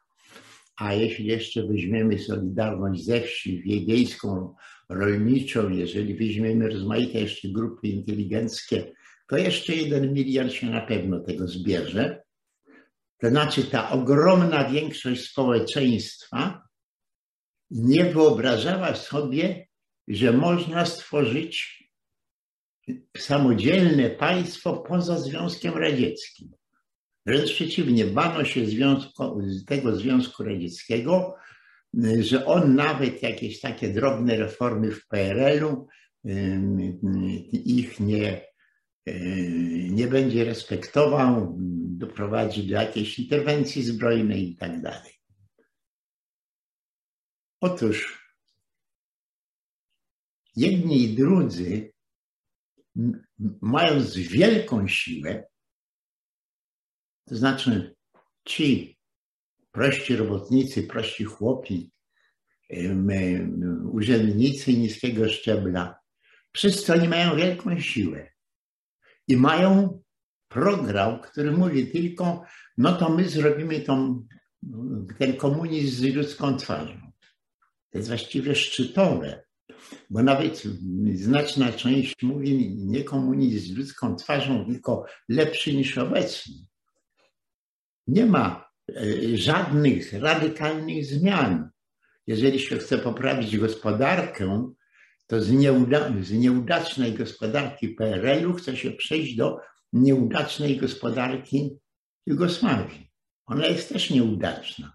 a 0.76 0.94
jeśli 0.94 1.26
jeszcze 1.26 1.66
weźmiemy 1.66 2.18
Solidarność 2.18 3.04
ze 3.04 3.20
wsi, 3.20 3.62
wiejską, 3.86 4.54
rolniczą, 4.88 5.70
jeżeli 5.70 6.14
weźmiemy 6.14 6.68
rozmaite 6.68 7.20
jeszcze 7.20 7.48
grupy 7.48 7.88
inteligenckie, 7.88 8.92
to 9.28 9.36
jeszcze 9.36 9.74
jeden 9.74 10.12
miliard 10.12 10.52
się 10.52 10.70
na 10.70 10.80
pewno 10.80 11.20
tego 11.20 11.48
zbierze. 11.48 12.22
To 13.18 13.28
znaczy 13.28 13.64
ta 13.64 13.90
ogromna 13.90 14.70
większość 14.70 15.30
społeczeństwa 15.30 16.62
nie 17.70 18.04
wyobrażała 18.04 18.94
sobie, 18.94 19.66
że 20.08 20.32
można 20.32 20.86
stworzyć 20.86 21.78
samodzielne 23.16 24.10
państwo 24.10 24.76
poza 24.76 25.18
Związkiem 25.18 25.74
Radzieckim. 25.74 26.52
Wręcz 27.26 27.52
przeciwnie, 27.52 28.04
bano 28.04 28.44
się 28.44 28.66
związku, 28.66 29.40
tego 29.66 29.96
Związku 29.96 30.44
Radzieckiego, 30.44 31.36
że 32.20 32.46
on 32.46 32.74
nawet 32.74 33.22
jakieś 33.22 33.60
takie 33.60 33.88
drobne 33.88 34.36
reformy 34.36 34.90
w 34.90 35.06
PRL-u 35.06 35.86
ich 37.52 38.00
nie, 38.00 38.46
nie 39.90 40.06
będzie 40.06 40.44
respektował, 40.44 41.54
doprowadzi 41.98 42.66
do 42.66 42.74
jakiejś 42.74 43.18
interwencji 43.18 43.82
zbrojnej 43.82 44.50
i 44.50 44.56
tak 44.56 44.82
dalej. 44.82 45.12
Otóż 47.60 48.28
jedni 50.56 51.02
i 51.02 51.14
drudzy, 51.14 51.92
mając 53.60 54.16
wielką 54.16 54.88
siłę, 54.88 55.48
to 57.24 57.36
znaczy 57.36 57.96
ci 58.44 58.98
prości 59.72 60.16
robotnicy, 60.16 60.82
prości 60.82 61.24
chłopi, 61.24 61.92
urzędnicy 63.92 64.72
niskiego 64.72 65.28
szczebla, 65.28 65.98
wszyscy 66.52 66.92
oni 66.92 67.08
mają 67.08 67.36
wielką 67.36 67.80
siłę 67.80 68.37
i 69.28 69.36
mają 69.36 70.02
program, 70.48 71.20
który 71.20 71.52
mówi 71.52 71.86
tylko, 71.86 72.44
no 72.78 72.96
to 72.96 73.08
my 73.08 73.28
zrobimy 73.28 73.80
tą, 73.80 74.26
ten 75.18 75.36
komunizm 75.36 75.96
z 75.96 76.14
ludzką 76.14 76.56
twarzą. 76.56 77.12
To 77.90 77.98
jest 77.98 78.08
właściwie 78.08 78.54
szczytowe, 78.54 79.42
bo 80.10 80.22
nawet 80.22 80.62
znaczna 81.14 81.72
część 81.72 82.22
mówi 82.22 82.76
nie 82.76 83.04
komunizm 83.04 83.74
z 83.74 83.76
ludzką 83.78 84.16
twarzą, 84.16 84.66
tylko 84.66 85.04
lepszy 85.28 85.74
niż 85.76 85.98
obecny. 85.98 86.54
Nie 88.06 88.26
ma 88.26 88.70
e, 88.88 89.36
żadnych 89.36 90.12
radykalnych 90.12 91.06
zmian. 91.06 91.70
jeżeli 92.26 92.60
się 92.60 92.78
chce 92.78 92.98
poprawić 92.98 93.56
gospodarkę, 93.56 94.74
to 95.28 95.42
z, 95.42 95.52
nieuda 95.52 96.12
z 96.22 96.32
nieudacznej 96.32 97.12
gospodarki 97.12 97.88
PRL-u 97.88 98.52
chce 98.52 98.76
się 98.76 98.90
przejść 98.90 99.36
do 99.36 99.58
nieudacznej 99.92 100.76
gospodarki 100.76 101.78
Jugosławii. 102.26 103.10
Ona 103.46 103.66
jest 103.66 103.88
też 103.88 104.10
nieudaczna. 104.10 104.92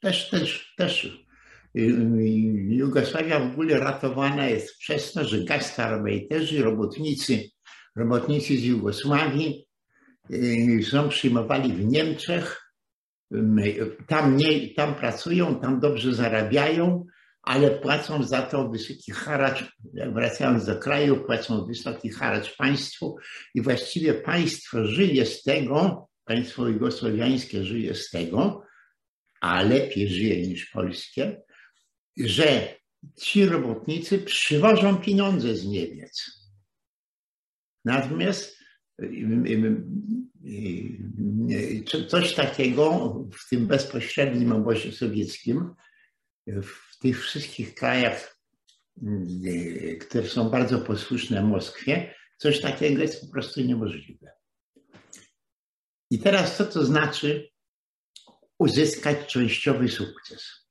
Też, 0.00 0.30
też, 0.30 0.74
też. 0.76 1.04
Y, 1.04 1.80
y, 1.80 1.84
Jugosławia 2.68 3.40
w 3.40 3.52
ogóle 3.52 3.78
ratowana 3.78 4.46
jest 4.46 4.78
przez 4.78 5.12
to, 5.12 5.24
że 5.24 5.44
gastarbeiterzy, 5.44 6.62
robotnicy, 6.62 7.50
robotnicy 7.96 8.56
z 8.56 8.64
Jugosławii 8.64 9.66
y, 10.30 10.80
są 10.90 11.08
przyjmowani 11.08 11.72
w 11.72 11.84
Niemczech, 11.84 12.62
tam, 14.06 14.36
nie, 14.36 14.74
tam 14.74 14.94
pracują, 14.94 15.60
tam 15.60 15.80
dobrze 15.80 16.14
zarabiają, 16.14 17.06
ale 17.42 17.70
płacą 17.70 18.22
za 18.22 18.42
to 18.42 18.68
wysoki 18.68 19.12
haracz, 19.12 19.76
wracając 19.94 20.66
do 20.66 20.78
kraju, 20.78 21.24
płacą 21.24 21.66
wysoki 21.66 22.10
haracz 22.10 22.56
państwu 22.56 23.16
i 23.54 23.62
właściwie 23.62 24.14
państwo 24.14 24.86
żyje 24.86 25.26
z 25.26 25.42
tego, 25.42 26.08
państwo 26.24 26.68
jugosłowiańskie 26.68 27.64
żyje 27.64 27.94
z 27.94 28.10
tego, 28.10 28.62
a 29.40 29.62
lepiej 29.62 30.08
żyje 30.08 30.48
niż 30.48 30.66
polskie, 30.66 31.42
że 32.16 32.74
ci 33.16 33.46
robotnicy 33.46 34.18
przywożą 34.18 34.96
pieniądze 34.96 35.56
z 35.56 35.66
Niemiec. 35.66 36.42
Natomiast 37.84 38.56
coś 42.08 42.34
takiego 42.34 43.14
w 43.32 43.48
tym 43.48 43.66
bezpośrednim 43.66 44.52
obozie 44.52 44.92
sowieckim, 44.92 45.74
w 46.46 46.91
tych 47.02 47.22
wszystkich 47.22 47.74
krajach, 47.74 48.38
które 50.00 50.28
są 50.28 50.50
bardzo 50.50 50.78
posłuszne 50.78 51.42
Moskwie, 51.42 52.14
coś 52.38 52.60
takiego 52.60 53.02
jest 53.02 53.20
po 53.20 53.32
prostu 53.32 53.60
niemożliwe. 53.60 54.32
I 56.10 56.18
teraz 56.18 56.56
co 56.56 56.64
to 56.64 56.84
znaczy 56.84 57.50
uzyskać 58.58 59.32
częściowy 59.32 59.88
sukces? 59.88 60.62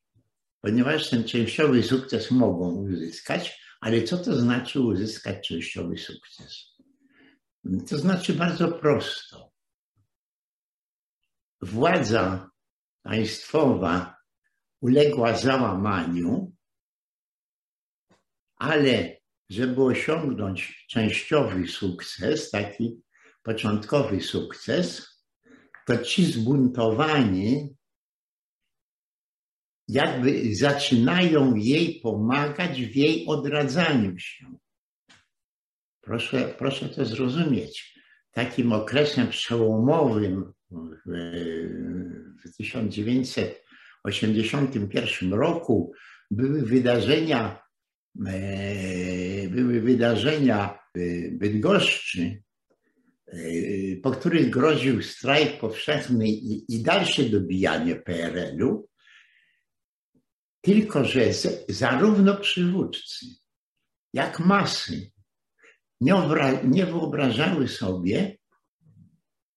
Ponieważ 0.61 1.09
ten 1.09 1.23
częściowy 1.23 1.83
sukces 1.83 2.31
mogą 2.31 2.75
uzyskać, 2.75 3.61
ale 3.81 4.03
co 4.03 4.17
to 4.17 4.39
znaczy 4.39 4.79
uzyskać 4.79 5.47
częściowy 5.47 5.97
sukces? 5.97 6.71
To 7.89 7.97
znaczy 7.97 8.33
bardzo 8.33 8.71
prosto. 8.71 9.51
Władza 11.61 12.49
państwowa 13.03 14.10
uległa 14.81 15.37
załamaniu, 15.37 16.51
ale 18.55 19.17
żeby 19.49 19.83
osiągnąć 19.83 20.85
częściowy 20.89 21.67
sukces, 21.67 22.49
taki 22.49 23.01
początkowy 23.43 24.21
sukces, 24.21 25.11
to 25.87 25.97
ci 25.97 26.25
zbuntowani 26.25 27.75
jakby 29.87 30.55
zaczynają 30.55 31.55
jej 31.55 31.99
pomagać 31.99 32.81
w 32.81 32.95
jej 32.95 33.25
odradzaniu 33.27 34.19
się. 34.19 34.57
Proszę, 36.01 36.55
proszę 36.57 36.89
to 36.89 37.05
zrozumieć. 37.05 38.01
Takim 38.31 38.73
okresem 38.73 39.27
przełomowym 39.27 40.53
w, 40.71 41.11
w 42.43 42.49
1981 44.05 45.33
roku 45.33 45.93
były 46.31 46.61
wydarzenia, 46.61 47.63
e, 48.27 49.47
były 49.49 49.81
wydarzenia 49.81 50.79
w 50.95 50.99
Bydgoszczy, 51.37 52.43
e, 53.27 53.37
po 54.03 54.11
których 54.11 54.49
groził 54.49 55.03
strajk 55.03 55.59
powszechny 55.59 56.27
i, 56.27 56.75
i 56.75 56.83
dalsze 56.83 57.23
dobijanie 57.23 57.95
PRL-u, 57.95 58.89
tylko 60.61 61.05
że 61.05 61.33
z, 61.33 61.65
zarówno 61.69 62.37
przywódcy, 62.37 63.25
jak 64.13 64.39
masy 64.39 65.11
nie, 66.01 66.13
nie 66.63 66.85
wyobrażały 66.85 67.67
sobie, 67.67 68.37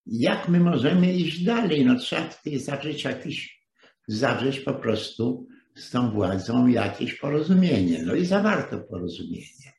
jak 0.07 0.49
my 0.49 0.61
możemy 0.61 1.13
iść 1.13 1.45
dalej. 1.45 1.87
No 1.87 1.99
trzeba 1.99 2.29
tutaj 2.29 2.59
zawrzeć 2.59 3.05
jakiś, 3.05 3.64
zawrzeć 4.09 4.61
po 4.61 4.75
prostu 4.75 5.47
z 5.77 5.91
tą 5.91 6.11
władzą 6.11 6.67
jakieś 6.67 7.15
porozumienie. 7.15 8.03
No 8.03 8.15
i 8.15 8.27
zawarto 8.27 8.81
porozumienie. 8.81 9.73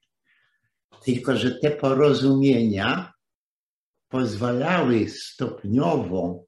Tylko, 1.06 1.38
że 1.38 1.52
te 1.52 1.72
porozumienia 1.72 3.14
pozwalały 4.10 5.10
stopniowo 5.10 6.46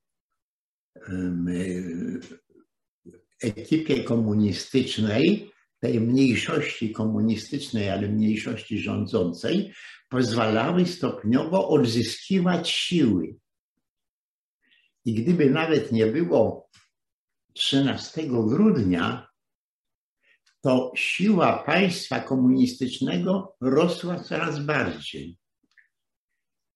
ekipie 3.41 4.03
komunistycznej, 4.03 5.51
tej 5.79 6.01
mniejszości 6.01 6.91
komunistycznej, 6.91 7.89
ale 7.89 8.07
mniejszości 8.07 8.79
rządzącej, 8.79 9.73
pozwalały 10.09 10.85
stopniowo 10.85 11.69
odzyskiwać 11.69 12.69
siły. 12.69 13.35
I 15.05 15.13
gdyby 15.13 15.49
nawet 15.49 15.91
nie 15.91 16.07
było 16.07 16.69
13 17.57 18.27
grudnia, 18.27 19.27
to 20.61 20.91
siła 20.95 21.63
państwa 21.63 22.19
komunistycznego 22.19 23.55
rosła 23.61 24.19
coraz 24.19 24.65
bardziej. 24.65 25.37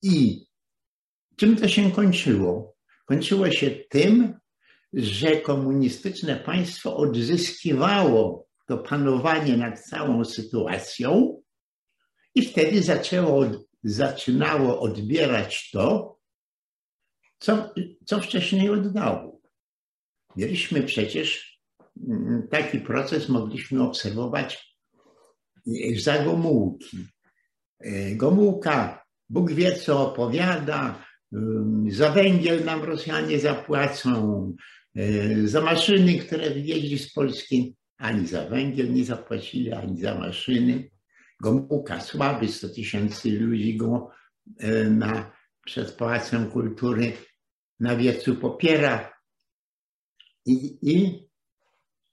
I 0.02 0.46
czym 1.36 1.56
to 1.56 1.68
się 1.68 1.92
kończyło? 1.92 2.76
Kończyło 3.06 3.52
się 3.52 3.72
tym, 3.72 4.40
że 4.94 5.42
komunistyczne 5.42 6.36
państwo 6.36 6.98
odzyskiwało 6.98 8.48
to 8.68 8.78
panowanie 8.78 9.58
nad 9.58 9.82
całą 9.82 10.26
sytuacją 10.26 11.42
i 12.36 12.42
wtedy 12.42 12.84
zaczęło, 12.84 13.46
zaczynało 13.84 14.80
odbierać 14.80 15.70
to, 15.72 16.18
co, 17.40 17.74
co 18.06 18.20
wcześniej 18.20 18.70
oddało. 18.70 19.31
Mieliśmy 20.36 20.84
przecież 20.84 21.60
mm, 22.08 22.48
taki 22.52 22.80
proces, 22.80 23.30
mogliśmy 23.30 23.84
obserwować 23.84 24.78
za 25.98 26.24
Gomułki. 26.24 26.98
E, 27.80 28.16
Gomułka, 28.16 29.06
Bóg 29.30 29.52
wie 29.52 29.76
co 29.76 30.12
opowiada, 30.12 31.06
za 31.88 32.12
węgiel 32.12 32.66
nam 32.66 32.84
Rosjanie 32.84 33.40
zapłacą, 33.40 34.54
E, 34.96 35.48
za 35.48 35.62
maszyny, 35.62 36.20
które 36.20 36.50
wywieźli 36.50 37.00
z 37.00 37.14
Polski, 37.14 37.76
ani 37.98 38.28
za 38.28 38.46
węgiel 38.46 38.94
nie 38.94 39.06
zapłacili, 39.06 39.74
ani 39.74 40.02
za 40.02 40.16
maszyny. 40.16 40.90
Gomułka 41.42 42.02
słaby, 42.02 42.48
100 42.48 42.70
tysięcy 42.70 43.40
ludzi 43.40 43.78
go 43.78 44.10
e, 44.60 44.84
na, 44.84 45.32
przed 45.66 45.92
Pałacem 45.92 46.52
Kultury 46.52 47.14
na 47.80 47.96
wiecu 47.96 48.36
popiera. 48.36 49.14
I, 50.46 50.78
i, 50.82 51.28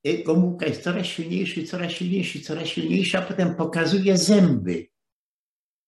i 0.05 0.25
jest 0.67 0.83
coraz 0.83 1.07
silniejszy, 1.07 1.65
coraz 1.65 1.93
silniejszy, 1.93 2.41
coraz 2.41 2.69
silniejszy, 2.69 3.19
a 3.19 3.23
potem 3.23 3.55
pokazuje 3.55 4.19
zęby, 4.19 4.87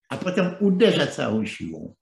a 0.08 0.16
potem 0.16 0.54
uderza 0.60 1.06
całą 1.06 1.46
siłą. 1.46 1.94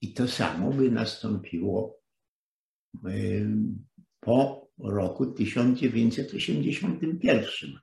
I 0.00 0.12
to 0.12 0.28
samo 0.28 0.70
by 0.70 0.90
nastąpiło 0.90 2.00
po 4.20 4.68
roku 4.78 5.26
1981. 5.26 7.78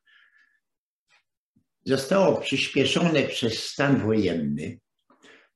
Zostało 1.86 2.42
przyspieszone 2.42 3.24
przez 3.24 3.64
stan 3.64 4.00
wojenny. 4.00 4.80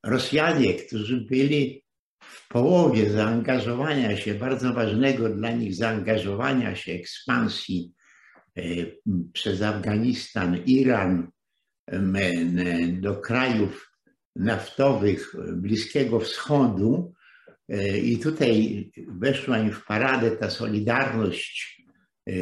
Rosjanie, 0.03 0.73
którzy 0.73 1.21
byli 1.21 1.83
w 2.29 2.47
połowie 2.47 3.09
zaangażowania 3.09 4.17
się, 4.17 4.33
bardzo 4.33 4.73
ważnego 4.73 5.29
dla 5.29 5.51
nich 5.51 5.75
zaangażowania 5.75 6.75
się, 6.75 6.91
ekspansji 6.91 7.93
e, 8.57 8.61
przez 9.33 9.61
Afganistan, 9.61 10.57
Iran 10.65 11.31
do 12.91 13.15
krajów 13.15 13.91
naftowych 14.35 15.35
Bliskiego 15.55 16.19
Wschodu, 16.19 17.13
E, 17.69 17.97
I 17.97 18.17
tutaj 18.17 18.91
weszła 19.07 19.59
im 19.59 19.71
w 19.71 19.85
paradę 19.85 20.31
ta 20.31 20.49
solidarność. 20.49 21.83
E, 22.25 22.33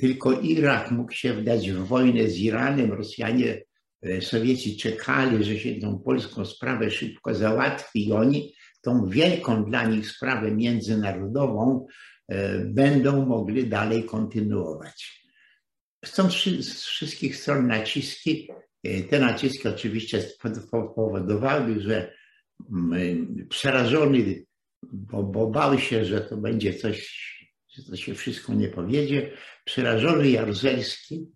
tylko 0.00 0.40
Irak 0.40 0.90
mógł 0.90 1.12
się 1.12 1.34
wdać 1.34 1.70
w 1.70 1.86
wojnę 1.86 2.28
z 2.28 2.38
Iranem. 2.38 2.92
Rosjanie, 2.92 3.62
e, 4.02 4.20
Sowieci 4.20 4.76
czekali, 4.76 5.44
że 5.44 5.58
się 5.58 5.74
tą 5.74 5.98
polską 5.98 6.44
sprawę 6.44 6.90
szybko 6.90 7.34
załatwi 7.34 8.08
i 8.08 8.12
oni 8.12 8.54
tą 8.80 9.08
wielką 9.08 9.64
dla 9.64 9.84
nich 9.84 10.10
sprawę 10.10 10.50
międzynarodową 10.50 11.86
będą 12.64 13.26
mogli 13.26 13.68
dalej 13.68 14.04
kontynuować. 14.04 15.30
Są 16.04 16.30
z 16.30 16.84
wszystkich 16.84 17.36
stron 17.36 17.66
naciski. 17.66 18.48
Te 19.10 19.20
naciski 19.20 19.68
oczywiście 19.68 20.24
powodowały, 20.70 21.80
że 21.80 22.14
przerażony, 23.48 24.44
bo, 24.82 25.22
bo 25.22 25.46
bał 25.46 25.78
się, 25.78 26.04
że 26.04 26.20
to 26.20 26.36
będzie 26.36 26.74
coś, 26.74 27.20
że 27.68 27.82
to 27.82 27.96
się 27.96 28.14
wszystko 28.14 28.54
nie 28.54 28.68
powiedzie, 28.68 29.30
przerażony 29.64 30.30
Jaruzelski 30.30 31.26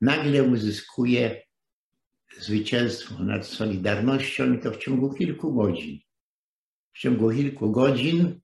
nagle 0.00 0.42
uzyskuje 0.42 1.42
zwycięstwo 2.40 3.24
nad 3.24 3.46
Solidarnością 3.46 4.52
i 4.52 4.58
to 4.58 4.70
w 4.70 4.76
ciągu 4.76 5.14
kilku 5.14 5.54
godzin. 5.54 5.98
W 6.92 6.98
ciągu 6.98 7.30
kilku 7.30 7.70
godzin 7.70 8.40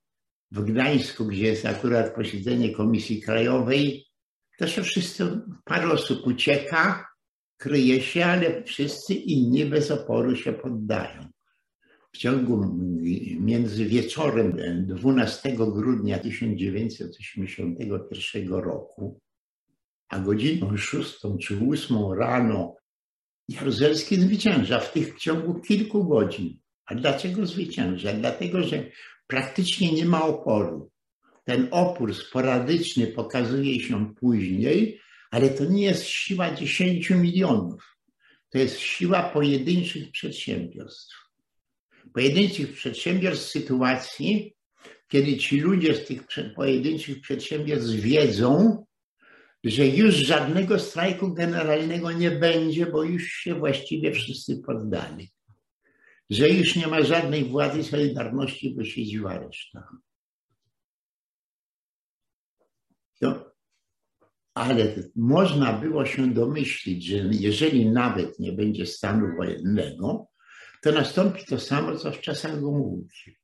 w 0.50 0.62
Gdańsku, 0.62 1.24
gdzie 1.24 1.46
jest 1.46 1.66
akurat 1.66 2.14
posiedzenie 2.14 2.72
Komisji 2.72 3.22
Krajowej, 3.22 4.08
to 4.58 4.66
się 4.66 4.82
wszyscy, 4.82 5.40
parę 5.64 5.90
osób 5.90 6.26
ucieka, 6.26 7.08
kryje 7.56 8.00
się, 8.00 8.24
ale 8.24 8.64
wszyscy 8.64 9.14
inni 9.14 9.64
bez 9.64 9.90
oporu 9.90 10.36
się 10.36 10.52
poddają. 10.52 11.28
W 12.12 12.18
ciągu 12.18 12.76
między 13.40 13.84
wieczorem 13.84 14.56
12 14.86 15.56
grudnia 15.56 16.18
1981 16.18 18.48
roku, 18.48 19.20
a 20.08 20.18
godziną 20.18 20.76
6 20.76 21.18
czy 21.40 21.58
8 21.70 22.12
rano 22.12 22.77
Jaruzelski 23.48 24.16
zwycięża 24.16 24.80
w 24.80 24.92
tych 24.92 25.14
w 25.14 25.18
ciągu 25.18 25.60
kilku 25.60 26.04
godzin. 26.04 26.58
A 26.86 26.94
dlaczego 26.94 27.46
zwycięża? 27.46 28.12
Dlatego, 28.12 28.62
że 28.62 28.90
praktycznie 29.26 29.92
nie 29.92 30.04
ma 30.04 30.24
oporu. 30.24 30.90
Ten 31.44 31.68
opór 31.70 32.14
sporadyczny 32.14 33.06
pokazuje 33.06 33.80
się 33.80 34.14
później, 34.14 35.00
ale 35.30 35.48
to 35.48 35.64
nie 35.64 35.82
jest 35.82 36.04
siła 36.04 36.54
10 36.54 37.10
milionów. 37.10 37.96
To 38.50 38.58
jest 38.58 38.78
siła 38.78 39.22
pojedynczych 39.22 40.10
przedsiębiorstw. 40.10 41.16
Pojedynczych 42.14 42.72
przedsiębiorstw 42.72 43.46
w 43.46 43.50
sytuacji, 43.50 44.54
kiedy 45.08 45.36
ci 45.36 45.60
ludzie 45.60 45.94
z 45.94 46.06
tych 46.06 46.22
pojedynczych 46.56 47.20
przedsiębiorstw 47.20 47.90
wiedzą, 47.90 48.84
że 49.64 49.86
już 49.86 50.14
żadnego 50.14 50.78
strajku 50.78 51.34
generalnego 51.34 52.12
nie 52.12 52.30
będzie, 52.30 52.86
bo 52.86 53.02
już 53.02 53.26
się 53.28 53.54
właściwie 53.54 54.12
wszyscy 54.12 54.62
poddali. 54.62 55.30
Że 56.30 56.48
już 56.48 56.76
nie 56.76 56.86
ma 56.86 57.02
żadnej 57.02 57.44
władzy 57.44 57.84
Solidarności, 57.84 58.74
bo 58.74 58.84
siedzi 58.84 59.18
w 59.18 59.26
aresztach. 59.26 59.92
No, 63.20 63.44
ale 64.54 64.94
można 65.16 65.72
było 65.72 66.06
się 66.06 66.34
domyślić, 66.34 67.04
że 67.04 67.16
jeżeli 67.16 67.90
nawet 67.90 68.38
nie 68.38 68.52
będzie 68.52 68.86
stanu 68.86 69.36
wojennego, 69.36 70.26
to 70.82 70.92
nastąpi 70.92 71.44
to 71.44 71.60
samo, 71.60 71.96
co 71.96 72.12
w 72.12 72.20
czasach 72.20 72.60
Gomułki. 72.60 73.36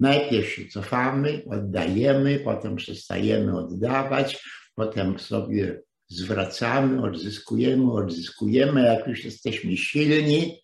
Najpierw 0.00 0.48
się 0.48 0.68
cofamy, 0.68 1.42
oddajemy, 1.50 2.40
potem 2.44 2.76
przestajemy 2.76 3.58
oddawać, 3.58 4.42
potem 4.78 5.18
sobie 5.18 5.82
zwracamy, 6.08 7.02
odzyskujemy, 7.02 7.92
odzyskujemy. 7.92 8.82
Jak 8.82 9.06
już 9.06 9.24
jesteśmy 9.24 9.76
silni, 9.76 10.60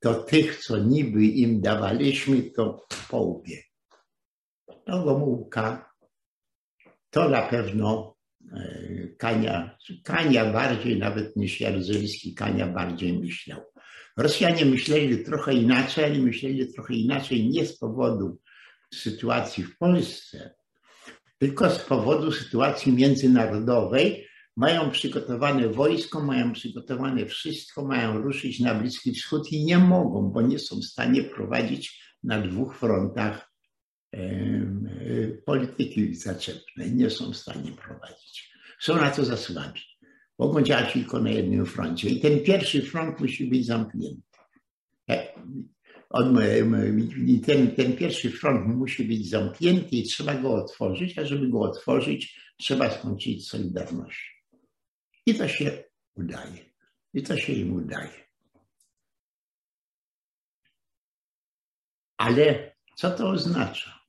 to 0.00 0.14
tych, 0.14 0.58
co 0.64 0.78
niby 0.78 1.24
im 1.24 1.60
dawaliśmy, 1.60 2.42
to 2.42 2.86
po 3.10 3.20
łbie. 3.20 3.62
No 4.86 5.04
Gomułka 5.04 5.90
to 7.10 7.28
na 7.28 7.42
pewno 7.42 8.16
e, 8.52 9.08
Kania, 9.18 9.78
Kania 10.04 10.52
bardziej 10.52 10.98
nawet 10.98 11.36
niż 11.36 11.60
Jaruzelski, 11.60 12.34
Kania 12.34 12.66
bardziej 12.66 13.18
myślał. 13.18 13.60
Rosjanie 14.16 14.64
myśleli 14.64 15.24
trochę 15.24 15.54
inaczej, 15.54 16.22
myśleli 16.22 16.72
trochę 16.72 16.94
inaczej 16.94 17.48
nie 17.48 17.66
z 17.66 17.78
powodu 17.78 18.38
sytuacji 18.94 19.64
w 19.64 19.78
Polsce, 19.78 20.59
tylko 21.40 21.70
z 21.70 21.78
powodu 21.78 22.32
sytuacji 22.32 22.92
międzynarodowej. 22.92 24.26
Mają 24.56 24.90
przygotowane 24.90 25.68
wojsko, 25.68 26.20
mają 26.20 26.52
przygotowane 26.52 27.26
wszystko, 27.26 27.84
mają 27.84 28.18
ruszyć 28.18 28.60
na 28.60 28.74
Bliski 28.74 29.12
Wschód 29.12 29.52
i 29.52 29.64
nie 29.64 29.78
mogą, 29.78 30.22
bo 30.30 30.42
nie 30.42 30.58
są 30.58 30.76
w 30.76 30.84
stanie 30.84 31.22
prowadzić 31.22 32.02
na 32.24 32.40
dwóch 32.40 32.76
frontach 32.76 33.52
polityki 35.44 36.14
zaczepnej. 36.14 36.92
Nie 36.92 37.10
są 37.10 37.32
w 37.32 37.36
stanie 37.36 37.72
prowadzić. 37.72 38.52
Są 38.80 38.96
na 38.96 39.10
to 39.10 39.24
za 39.24 39.36
słabi. 39.36 39.80
Mogą 40.38 40.62
działać 40.62 40.92
tylko 40.92 41.20
na 41.20 41.30
jednym 41.30 41.66
froncie. 41.66 42.08
I 42.08 42.20
ten 42.20 42.40
pierwszy 42.40 42.82
front 42.82 43.20
musi 43.20 43.50
być 43.50 43.66
zamknięty. 43.66 44.22
On, 46.10 46.38
ten, 47.46 47.74
ten 47.74 47.96
pierwszy 47.96 48.30
front 48.30 48.66
musi 48.76 49.04
być 49.04 49.30
zamknięty 49.30 49.96
i 49.96 50.02
trzeba 50.02 50.34
go 50.34 50.54
otworzyć, 50.54 51.18
a 51.18 51.24
żeby 51.24 51.48
go 51.48 51.60
otworzyć, 51.60 52.40
trzeba 52.56 52.90
skończyć 52.90 53.48
Solidarność. 53.48 54.44
I 55.26 55.34
to 55.34 55.48
się 55.48 55.84
udaje. 56.14 56.70
I 57.14 57.22
to 57.22 57.36
się 57.36 57.52
im 57.52 57.72
udaje. 57.72 58.30
Ale 62.16 62.76
co 62.96 63.10
to 63.10 63.30
oznacza? 63.30 64.00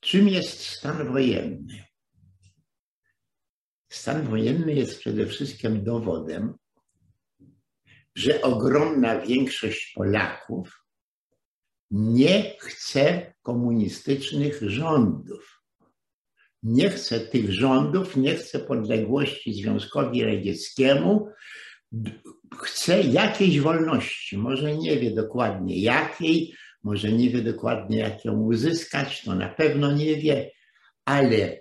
Czym 0.00 0.28
jest 0.28 0.60
stan 0.66 1.12
wojenny? 1.12 1.84
Stan 3.88 4.28
wojenny 4.28 4.74
jest 4.74 4.98
przede 4.98 5.26
wszystkim 5.26 5.84
dowodem, 5.84 6.54
że 8.20 8.42
ogromna 8.42 9.20
większość 9.20 9.92
Polaków 9.94 10.84
nie 11.90 12.56
chce 12.58 13.34
komunistycznych 13.42 14.62
rządów. 14.62 15.62
Nie 16.62 16.90
chce 16.90 17.20
tych 17.20 17.52
rządów, 17.52 18.16
nie 18.16 18.34
chce 18.34 18.58
podległości 18.58 19.54
Związkowi 19.54 20.24
Radzieckiemu, 20.24 21.28
chce 22.58 23.02
jakiejś 23.02 23.60
wolności. 23.60 24.38
Może 24.38 24.76
nie 24.76 24.96
wie 24.96 25.10
dokładnie 25.10 25.80
jakiej, 25.80 26.54
może 26.82 27.12
nie 27.12 27.30
wie 27.30 27.42
dokładnie, 27.42 27.98
jak 27.98 28.24
ją 28.24 28.40
uzyskać, 28.40 29.22
to 29.22 29.34
na 29.34 29.48
pewno 29.48 29.92
nie 29.92 30.16
wie, 30.16 30.50
ale 31.04 31.60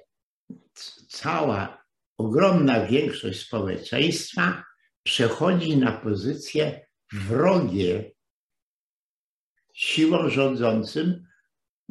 cała 1.08 1.84
ogromna 2.18 2.86
większość 2.86 3.46
społeczeństwa 3.46 4.69
przechodzi 5.04 5.78
na 5.78 5.92
pozycję 5.92 6.86
wrogie 7.14 8.12
siłom 9.74 10.30
rządzącym, 10.30 11.24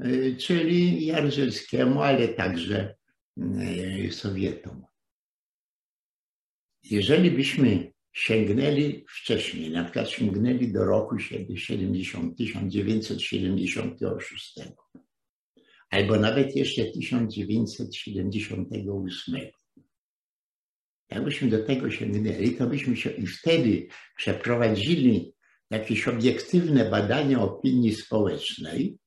y, 0.05 0.37
czyli 0.41 1.07
Jaruzelskiemu, 1.07 2.03
ale 2.03 2.29
także 2.29 2.97
y, 3.39 4.09
Sowietom. 4.13 4.87
Jeżeli 6.83 7.31
byśmy 7.31 7.93
sięgnęli 8.13 9.05
wcześniej, 9.09 9.71
na 9.71 9.85
przykład 9.85 10.11
sięgnęli 10.11 10.73
do 10.73 10.85
roku 10.85 11.19
70, 11.19 12.39
1976, 12.39 14.55
albo 15.91 16.17
nawet 16.17 16.57
jeszcze 16.57 16.85
1978, 16.85 18.67
Jakbyśmy 21.11 21.49
do 21.49 21.65
tego 21.65 21.91
sięgnęli, 21.91 22.51
to 22.51 22.67
byśmy 22.67 22.97
się 22.97 23.11
i 23.11 23.27
wtedy 23.27 23.87
przeprowadzili 24.17 25.35
jakieś 25.71 26.09
obiektywne 26.09 26.91
badania 26.91 27.41
opinii 27.41 27.95
społecznej, 27.95 28.99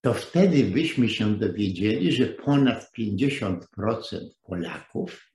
to 0.00 0.14
wtedy 0.14 0.64
byśmy 0.64 1.08
się 1.08 1.38
dowiedzieli, 1.38 2.12
że 2.12 2.26
ponad 2.26 2.90
50% 2.98 3.60
Polaków 4.42 5.32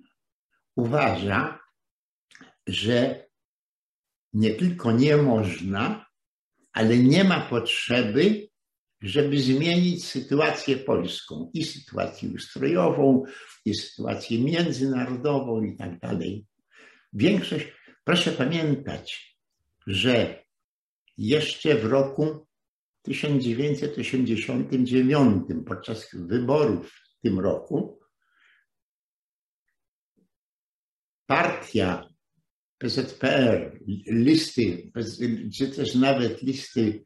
uważa, 0.76 1.60
że 2.68 3.26
nie 4.34 4.52
tylko 4.52 4.92
nie 4.92 5.18
można, 5.18 6.06
ale 6.74 6.98
nie 6.98 7.24
ma 7.24 7.50
potrzeby 7.50 8.51
żeby 9.02 9.42
zmienić 9.42 10.06
sytuację 10.06 10.78
polską 10.78 11.52
i 11.54 11.64
sytuację 11.64 12.30
ustrojową, 12.30 13.24
i 13.66 13.76
sytuację 13.76 14.40
międzynarodową 14.40 15.64
i 15.64 15.78
tak 15.78 16.00
dalej. 16.00 16.46
Większość, 17.14 17.68
proszę 18.04 18.32
pamiętać, 18.32 19.38
że 19.88 20.44
jeszcze 21.18 21.76
w 21.76 21.86
roku 21.86 22.48
1989, 23.02 25.44
podczas 25.66 26.10
wyborów 26.14 26.92
w 26.92 27.22
tym 27.22 27.40
roku, 27.40 28.00
partia 31.26 32.10
PZPR, 32.78 33.80
listy, 34.08 34.92
czy 35.58 35.68
też 35.68 35.96
nawet 35.96 36.42
listy 36.42 37.06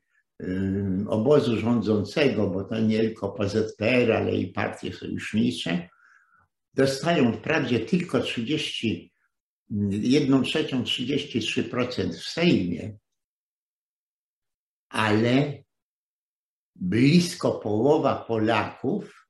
obozu 1.08 1.58
rządzącego, 1.58 2.48
bo 2.48 2.63
to 2.63 2.80
nie 2.80 3.00
tylko 3.00 3.32
PZPR, 3.32 4.12
ale 4.12 4.36
i 4.36 4.48
partie 4.48 4.93
sojusznicze, 4.93 5.89
dostają 6.74 7.34
wprawdzie 7.34 7.80
tylko 7.80 8.19
30, 8.19 9.13
1 9.89 10.43
trzecią 10.43 10.84
33% 10.84 12.13
w 12.13 12.24
Sejmie, 12.24 12.98
ale 14.89 15.63
blisko 16.76 17.52
połowa 17.52 18.15
Polaków 18.15 19.28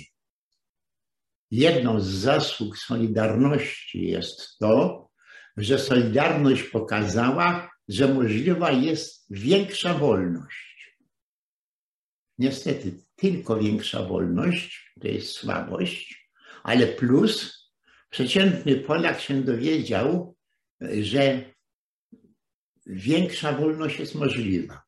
Jedną 1.52 2.00
z 2.00 2.08
zasług 2.08 2.78
Solidarności 2.78 4.08
jest 4.08 4.58
to, 4.60 5.08
że 5.58 5.80
Solidarność 5.80 6.64
pokazała, 6.64 7.72
że 7.88 8.14
możliwa 8.14 8.72
jest 8.72 9.26
większa 9.30 9.94
wolność. 9.94 10.71
Niestety, 12.42 13.04
tylko 13.16 13.60
większa 13.60 14.04
wolność 14.04 14.94
to 15.02 15.08
jest 15.08 15.32
słabość, 15.32 16.30
ale 16.64 16.88
plus 16.88 17.62
przeciętny 18.10 18.76
Polak 18.76 19.22
się 19.22 19.42
dowiedział, 19.42 20.36
że 21.02 21.54
większa 22.86 23.54
wolność 23.54 24.00
jest 24.00 24.16
możliwa. 24.16 24.82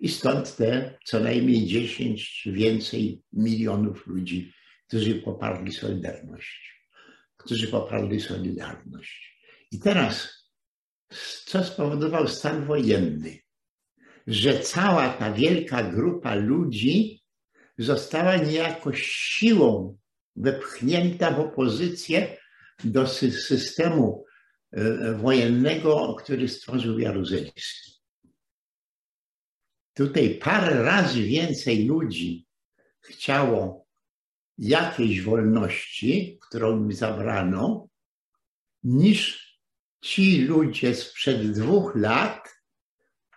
I 0.00 0.08
stąd 0.08 0.56
te 0.56 0.98
co 1.04 1.20
najmniej 1.20 1.66
10 1.66 2.40
czy 2.42 2.52
więcej 2.52 3.22
milionów 3.32 4.06
ludzi, 4.06 4.52
którzy 4.88 5.14
poparli 5.14 5.72
Solidarność. 5.72 6.80
Którzy 7.36 7.68
poparli 7.68 8.20
Solidarność. 8.20 9.40
I 9.70 9.78
teraz, 9.78 10.28
co 11.44 11.64
spowodował 11.64 12.28
stan 12.28 12.66
wojenny? 12.66 13.43
Że 14.26 14.60
cała 14.60 15.08
ta 15.08 15.32
wielka 15.32 15.82
grupa 15.82 16.34
ludzi 16.34 17.22
została 17.78 18.36
niejako 18.36 18.92
siłą 18.94 19.98
wepchnięta 20.36 21.30
w 21.30 21.40
opozycję 21.40 22.36
do 22.84 23.06
systemu 23.06 24.24
e, 24.72 25.12
wojennego, 25.14 26.14
który 26.14 26.48
stworzył 26.48 26.98
Jaruzelski. 26.98 27.94
Tutaj 29.94 30.38
parę 30.38 30.82
razy 30.82 31.22
więcej 31.22 31.86
ludzi 31.86 32.46
chciało 33.00 33.86
jakiejś 34.58 35.22
wolności, 35.22 36.38
którą 36.48 36.80
mi 36.80 36.94
zabrano, 36.94 37.88
niż 38.82 39.44
ci 40.00 40.42
ludzie 40.42 40.94
sprzed 40.94 41.52
dwóch 41.52 41.96
lat, 41.96 42.53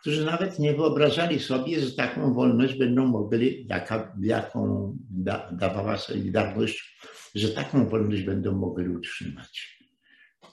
którzy 0.07 0.25
nawet 0.25 0.59
nie 0.59 0.73
wyobrażali 0.73 1.39
sobie, 1.39 1.81
że 1.81 1.91
taką 1.91 2.33
wolność 2.33 2.73
będą 2.73 3.05
mogli, 3.05 3.65
jaka, 3.69 4.15
jaką 4.21 4.97
da, 5.09 5.51
dawała 5.51 5.97
Solidarność, 5.97 6.99
że 7.35 7.49
taką 7.49 7.89
wolność 7.89 8.23
będą 8.23 8.55
mogli 8.55 8.89
utrzymać. 8.89 9.79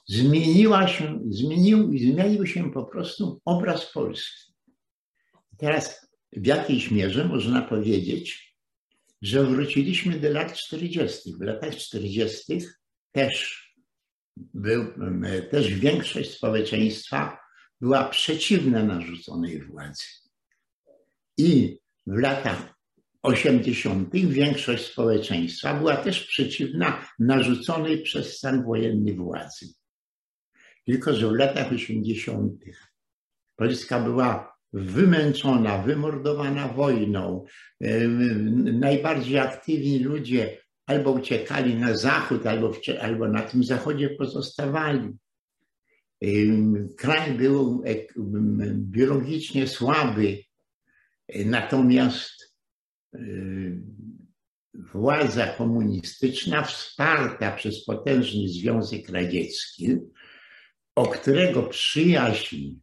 Zmieniła 0.08 0.88
się, 0.88 1.20
zmienił, 1.28 1.98
zmienił 1.98 2.46
się 2.46 2.72
po 2.72 2.84
prostu 2.84 3.40
obraz 3.44 3.92
Polski. 3.92 4.52
Teraz 5.58 6.10
w 6.32 6.46
jakiejś 6.46 6.90
mierze 6.90 7.24
można 7.24 7.62
powiedzieć, 7.62 8.56
że 9.22 9.44
wróciliśmy 9.44 10.20
do 10.20 10.30
lat 10.30 10.52
40. 10.54 11.34
W 11.38 11.40
latach 11.40 11.76
40. 11.76 12.58
też, 13.12 13.64
był, 14.36 14.84
też 15.50 15.74
większość 15.74 16.30
społeczeństwa 16.30 17.43
była 17.80 18.04
przeciwna 18.04 18.82
narzuconej 18.82 19.62
władzy. 19.62 20.04
I 21.38 21.78
w 22.06 22.18
latach 22.18 22.74
80. 23.22 24.14
większość 24.14 24.87
społeczeństwa 24.87 25.74
była 25.74 25.96
też 25.96 26.26
przeciwna 26.26 27.08
narzuconej 27.18 28.02
przez 28.02 28.37
stan 28.37 28.64
wojenny 28.64 29.14
władzy. 29.14 29.66
Tylko, 30.87 31.14
że 31.14 31.28
w 31.28 31.32
latach 31.32 31.72
80. 31.72 32.64
Polska 33.56 34.00
była 34.00 34.54
wymęczona, 34.72 35.78
wymordowana 35.78 36.68
wojną. 36.68 37.44
Najbardziej 38.72 39.38
aktywni 39.38 39.98
ludzie 39.98 40.58
albo 40.87 41.10
uciekali 41.10 41.74
na 41.74 41.96
zachód, 41.96 42.46
albo, 42.46 42.72
albo 43.00 43.28
na 43.28 43.42
tym 43.42 43.64
zachodzie 43.64 44.10
pozostawali. 44.10 45.10
Kraj 46.96 47.34
był 47.34 47.84
biologicznie 48.74 49.68
słaby, 49.68 50.44
natomiast 51.44 52.56
władza 54.74 55.46
komunistyczna 55.46 56.62
wsparta 56.62 57.56
przez 57.56 57.84
potężny 57.84 58.48
Związek 58.48 59.08
Radziecki, 59.08 59.96
o 60.94 61.06
którego 61.06 61.62
przyjaźń 61.62 62.80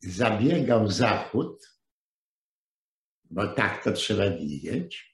zabiegał 0.00 0.90
Zachód, 0.90 1.66
bo 3.30 3.46
tak 3.46 3.84
to 3.84 3.92
trzeba 3.92 4.30
widzieć, 4.30 5.13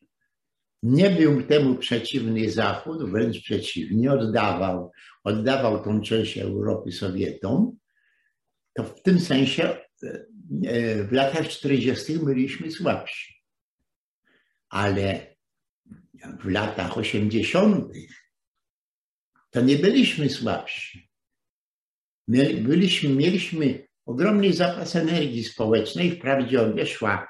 nie 0.82 1.10
był 1.10 1.42
temu 1.42 1.74
przeciwny 1.74 2.50
Zachód, 2.50 3.10
wręcz 3.10 3.42
przeciwnie, 3.42 4.12
oddawał, 4.12 4.92
oddawał 5.24 5.84
tą 5.84 6.00
część 6.00 6.38
Europy 6.38 6.92
Sowietom, 6.92 7.76
to 8.74 8.84
w 8.84 9.02
tym 9.02 9.20
sensie 9.20 9.64
e, 9.64 10.26
e, 10.66 11.04
w 11.04 11.12
latach 11.12 11.48
40. 11.48 12.18
byliśmy 12.18 12.70
słabsi. 12.70 13.34
Ale 14.68 15.36
w 16.40 16.48
latach 16.48 16.98
80. 16.98 17.92
to 19.50 19.60
nie 19.60 19.76
byliśmy 19.76 20.28
słabsi. 20.28 21.10
Byliśmy, 22.28 23.08
mieliśmy 23.08 23.86
ogromny 24.06 24.52
zapas 24.52 24.96
energii 24.96 25.44
społecznej. 25.44 26.10
Wprawdzie 26.10 26.62
odeszła, 26.62 27.28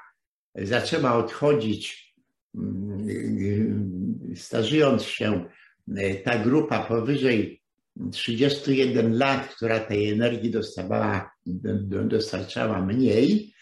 zaczęła 0.55 1.15
odchodzić, 1.15 2.15
mm, 2.55 3.07
starzejąc 4.35 5.03
się, 5.03 5.45
e, 5.97 6.15
ta 6.15 6.39
grupa 6.39 6.83
powyżej 6.83 7.61
31 8.11 9.17
lat, 9.17 9.55
która 9.55 9.79
tej 9.79 10.09
energii 10.09 10.51
dostawała, 10.51 11.31
dostarczała 12.05 12.85
mniej, 12.85 13.53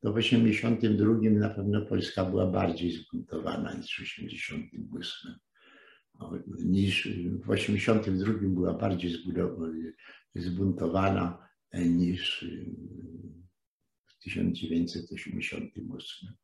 to 0.00 0.12
w 0.12 0.16
1982 0.16 1.30
na 1.30 1.50
pewno 1.50 1.86
Polska 1.86 2.24
była 2.24 2.46
bardziej 2.46 2.92
zbuntowana 2.92 3.74
niż 3.74 3.94
w 3.94 3.98
1988. 3.98 5.34
Niż 6.64 7.08
w 7.08 7.56
1982 7.56 8.48
była 8.48 8.74
bardziej 8.74 9.16
zbuntowana 10.34 11.48
niż 11.74 12.44
w 14.06 14.18
1988. 14.24 16.34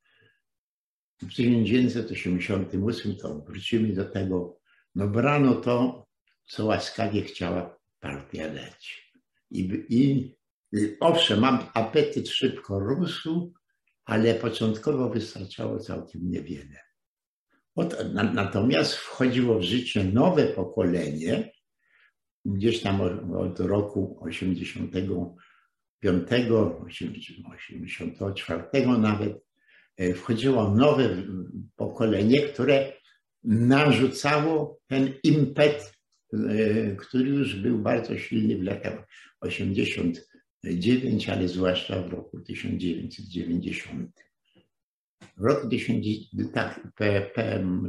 W 1.19 1.35
1988 1.35 3.17
to 3.17 3.41
wrócimy 3.41 3.93
do 3.93 4.05
tego, 4.05 4.59
no 4.95 5.09
brano 5.09 5.55
to, 5.55 6.07
co 6.47 6.65
łaskawie 6.65 7.23
chciała 7.23 7.79
partia 8.01 8.49
dać. 8.49 9.13
I, 9.51 9.85
i 9.89 10.35
owszem, 11.01 11.41
mam 11.41 11.59
apetyt 11.75 12.29
szybko 12.29 12.79
rósł, 12.79 13.53
ale 14.05 14.35
początkowo 14.35 15.11
wystarczało 15.11 15.79
całkiem 15.79 16.31
niewiele. 16.31 16.81
Od, 17.75 18.15
na, 18.15 18.23
natomiast 18.23 18.95
wchodziło 18.95 19.59
w 19.59 19.63
życie 19.63 20.05
nowe 20.05 20.47
pokolenie, 20.47 21.53
gdzieś 22.45 22.83
tam 22.83 23.01
od 23.35 23.61
roku 23.61 24.19
85, 24.21 24.93
84 27.55 28.87
nawet, 28.87 29.46
wchodziło 30.15 30.71
nowe 30.71 31.23
pokolenie, 31.77 32.41
które 32.41 32.93
narzucało 33.45 34.81
ten 34.87 35.15
impet, 35.25 35.93
e, 36.33 36.97
który 36.97 37.31
już 37.31 37.57
był 37.57 37.79
bardzo 37.79 38.19
silny 38.19 38.59
w 38.59 38.63
latach 38.63 39.09
89, 39.41 41.29
ale 41.29 41.49
zwłaszcza 41.49 42.03
w 42.03 42.11
roku 42.11 42.41
1990. 42.41 44.27
W 45.37 45.45
roku 45.45 45.69
1000, 45.69 46.07
tak, 46.53 46.89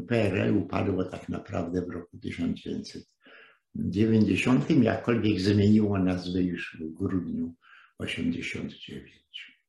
PRL 0.08 0.58
upadło 0.58 1.04
tak 1.04 1.30
naprawdę 1.30 1.86
w 1.86 1.90
roku 1.90 2.18
1990, 2.18 4.84
jakkolwiek 4.84 5.40
zmieniło 5.40 6.00
nazwę 6.00 6.42
już 6.42 6.78
w 6.80 6.94
grudniu 6.94 7.56
89. 8.00 9.62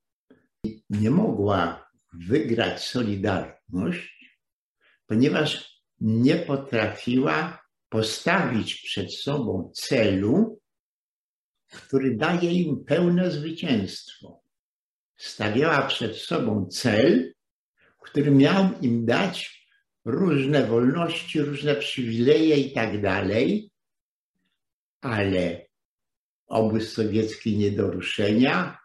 Nie 0.91 1.11
mogła 1.11 1.88
wygrać 2.13 2.85
Solidarność, 2.85 4.39
ponieważ 5.07 5.79
nie 6.01 6.37
potrafiła 6.37 7.63
postawić 7.89 8.75
przed 8.75 9.15
sobą 9.15 9.71
celu, 9.75 10.61
który 11.73 12.17
daje 12.17 12.53
im 12.53 12.85
pełne 12.85 13.31
zwycięstwo. 13.31 14.43
Stawiała 15.17 15.83
przed 15.87 16.17
sobą 16.17 16.67
cel, 16.67 17.33
który 18.01 18.31
miał 18.31 18.81
im 18.81 19.07
dać 19.07 19.67
różne 20.05 20.67
wolności, 20.67 21.41
różne 21.41 21.75
przywileje 21.75 22.57
i 22.57 22.73
tak 22.73 23.03
dalej, 23.03 23.71
ale 25.01 25.67
obóz 26.47 26.93
sowiecki 26.93 27.57
nie 27.59 27.71
do 27.71 27.91
ruszenia, 27.91 28.79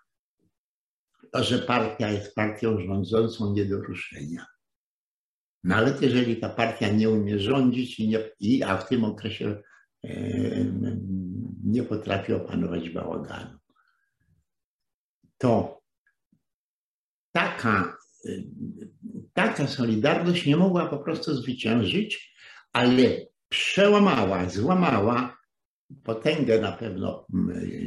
to, 1.34 1.44
że 1.44 1.60
partia 1.60 2.12
jest 2.12 2.36
partią 2.36 2.80
rządzącą 2.80 3.54
nie 3.54 3.66
do 3.66 3.82
ruszenia. 3.82 4.46
Nawet 5.64 6.02
jeżeli 6.02 6.38
ta 6.38 6.50
partia 6.50 6.90
nie 6.90 7.10
umie 7.10 7.40
rządzić, 7.40 8.00
i 8.00 8.08
nie, 8.08 8.20
i, 8.40 8.64
a 8.64 8.78
w 8.78 8.88
tym 8.88 9.04
okresie 9.04 9.62
e, 10.04 10.10
nie 11.64 11.84
potrafi 11.84 12.34
opanować 12.34 12.90
bałaganu, 12.90 13.58
to 15.38 15.82
taka 17.32 17.98
taka 19.34 19.68
solidarność 19.68 20.46
nie 20.46 20.58
mogła 20.58 20.90
po 20.90 20.98
prostu 20.98 21.36
zwyciężyć, 21.36 22.36
ale 22.74 23.04
przełamała, 23.50 24.50
złamała 24.50 25.38
potęgę 26.04 26.62
na 26.62 26.72
pewno, 26.72 27.28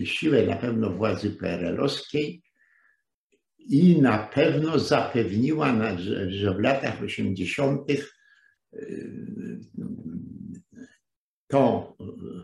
siłę 0.04 0.46
na 0.46 0.56
pewno 0.56 0.90
władzy 0.90 1.30
PRL-owskiej 1.30 2.42
i 3.68 4.00
na 4.02 4.18
pewno 4.18 4.78
zapewniła, 4.78 5.96
że 6.28 6.54
w 6.54 6.60
latach 6.60 7.02
80. 7.02 7.90
Y, 7.90 9.60
to 11.48 11.96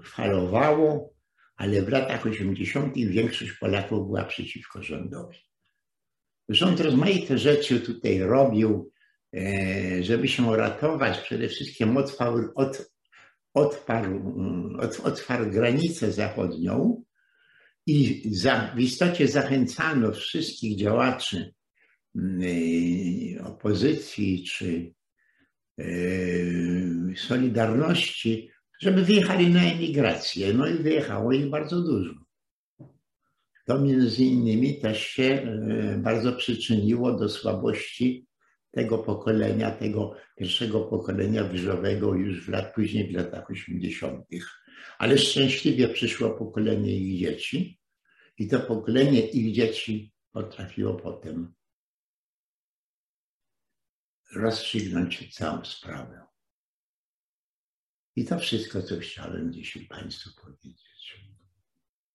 falowało, 0.05 1.13
ale 1.57 1.83
w 1.83 1.89
latach 1.89 2.27
80. 2.27 2.95
większość 2.95 3.53
Polaków 3.53 4.07
była 4.07 4.25
przeciwko 4.25 4.83
rządowi. 4.83 5.39
Rząd 6.49 6.81
rozmaite 6.81 7.39
rzeczy 7.39 7.81
tutaj 7.81 8.19
robił, 8.19 8.93
e, 9.35 10.03
żeby 10.03 10.29
się 10.29 10.43
uratować. 10.43 11.19
Przede 11.21 11.49
wszystkim 11.49 11.97
otwarł, 11.97 12.53
od, 12.55 12.93
odparł, 13.55 14.35
od, 14.79 15.01
otwarł 15.01 15.51
granicę 15.51 16.13
zachodnią 16.13 17.03
i 17.87 18.23
za, 18.35 18.73
w 18.77 18.81
istocie 18.81 19.29
zachęcano 19.29 20.13
wszystkich 20.13 20.79
działaczy 20.79 21.55
e, 22.17 23.45
opozycji 23.45 24.45
czy 24.45 24.93
e, 25.79 25.85
Solidarności, 27.17 28.51
żeby 28.81 29.05
wyjechali 29.05 29.51
na 29.51 29.63
emigrację. 29.63 30.55
No 30.55 30.67
i 30.67 30.75
wyjechało 30.75 31.33
ich 31.33 31.51
bardzo 31.51 31.83
dużo. 31.83 32.15
To 33.67 33.81
między 33.81 34.25
innymi 34.25 34.81
też 34.81 35.07
się 35.07 35.25
e, 35.25 35.99
bardzo 35.99 36.33
przyczyniło 36.33 37.13
do 37.13 37.29
słabości 37.29 38.27
tego 38.71 38.99
pokolenia, 38.99 39.71
tego 39.71 40.15
pierwszego 40.37 40.81
pokolenia 40.81 41.45
wyżowego 41.45 42.15
już 42.15 42.47
w 42.47 42.49
lat, 42.49 42.75
później 42.75 43.13
w 43.13 43.17
latach 43.17 43.51
80. 43.51 44.25
Ale 44.99 45.19
szczęśliwie 45.19 45.89
przyszło 45.89 46.31
pokolenie 46.31 46.97
ich 46.97 47.19
dzieci 47.19 47.81
i 48.39 48.49
to 48.49 48.61
pokolenie 48.61 49.21
ich 49.21 49.55
dzieci 49.55 50.13
potrafiło 50.33 50.95
potem 50.95 51.55
rozstrzygnąć 54.35 55.35
całą 55.35 55.65
sprawę. 55.65 56.27
I 58.17 58.25
to 58.25 58.39
wszystko, 58.39 58.83
co 58.83 58.99
chciałem 58.99 59.53
dzisiaj 59.53 59.87
Państwu 59.87 60.31
powiedzieć. 60.41 60.82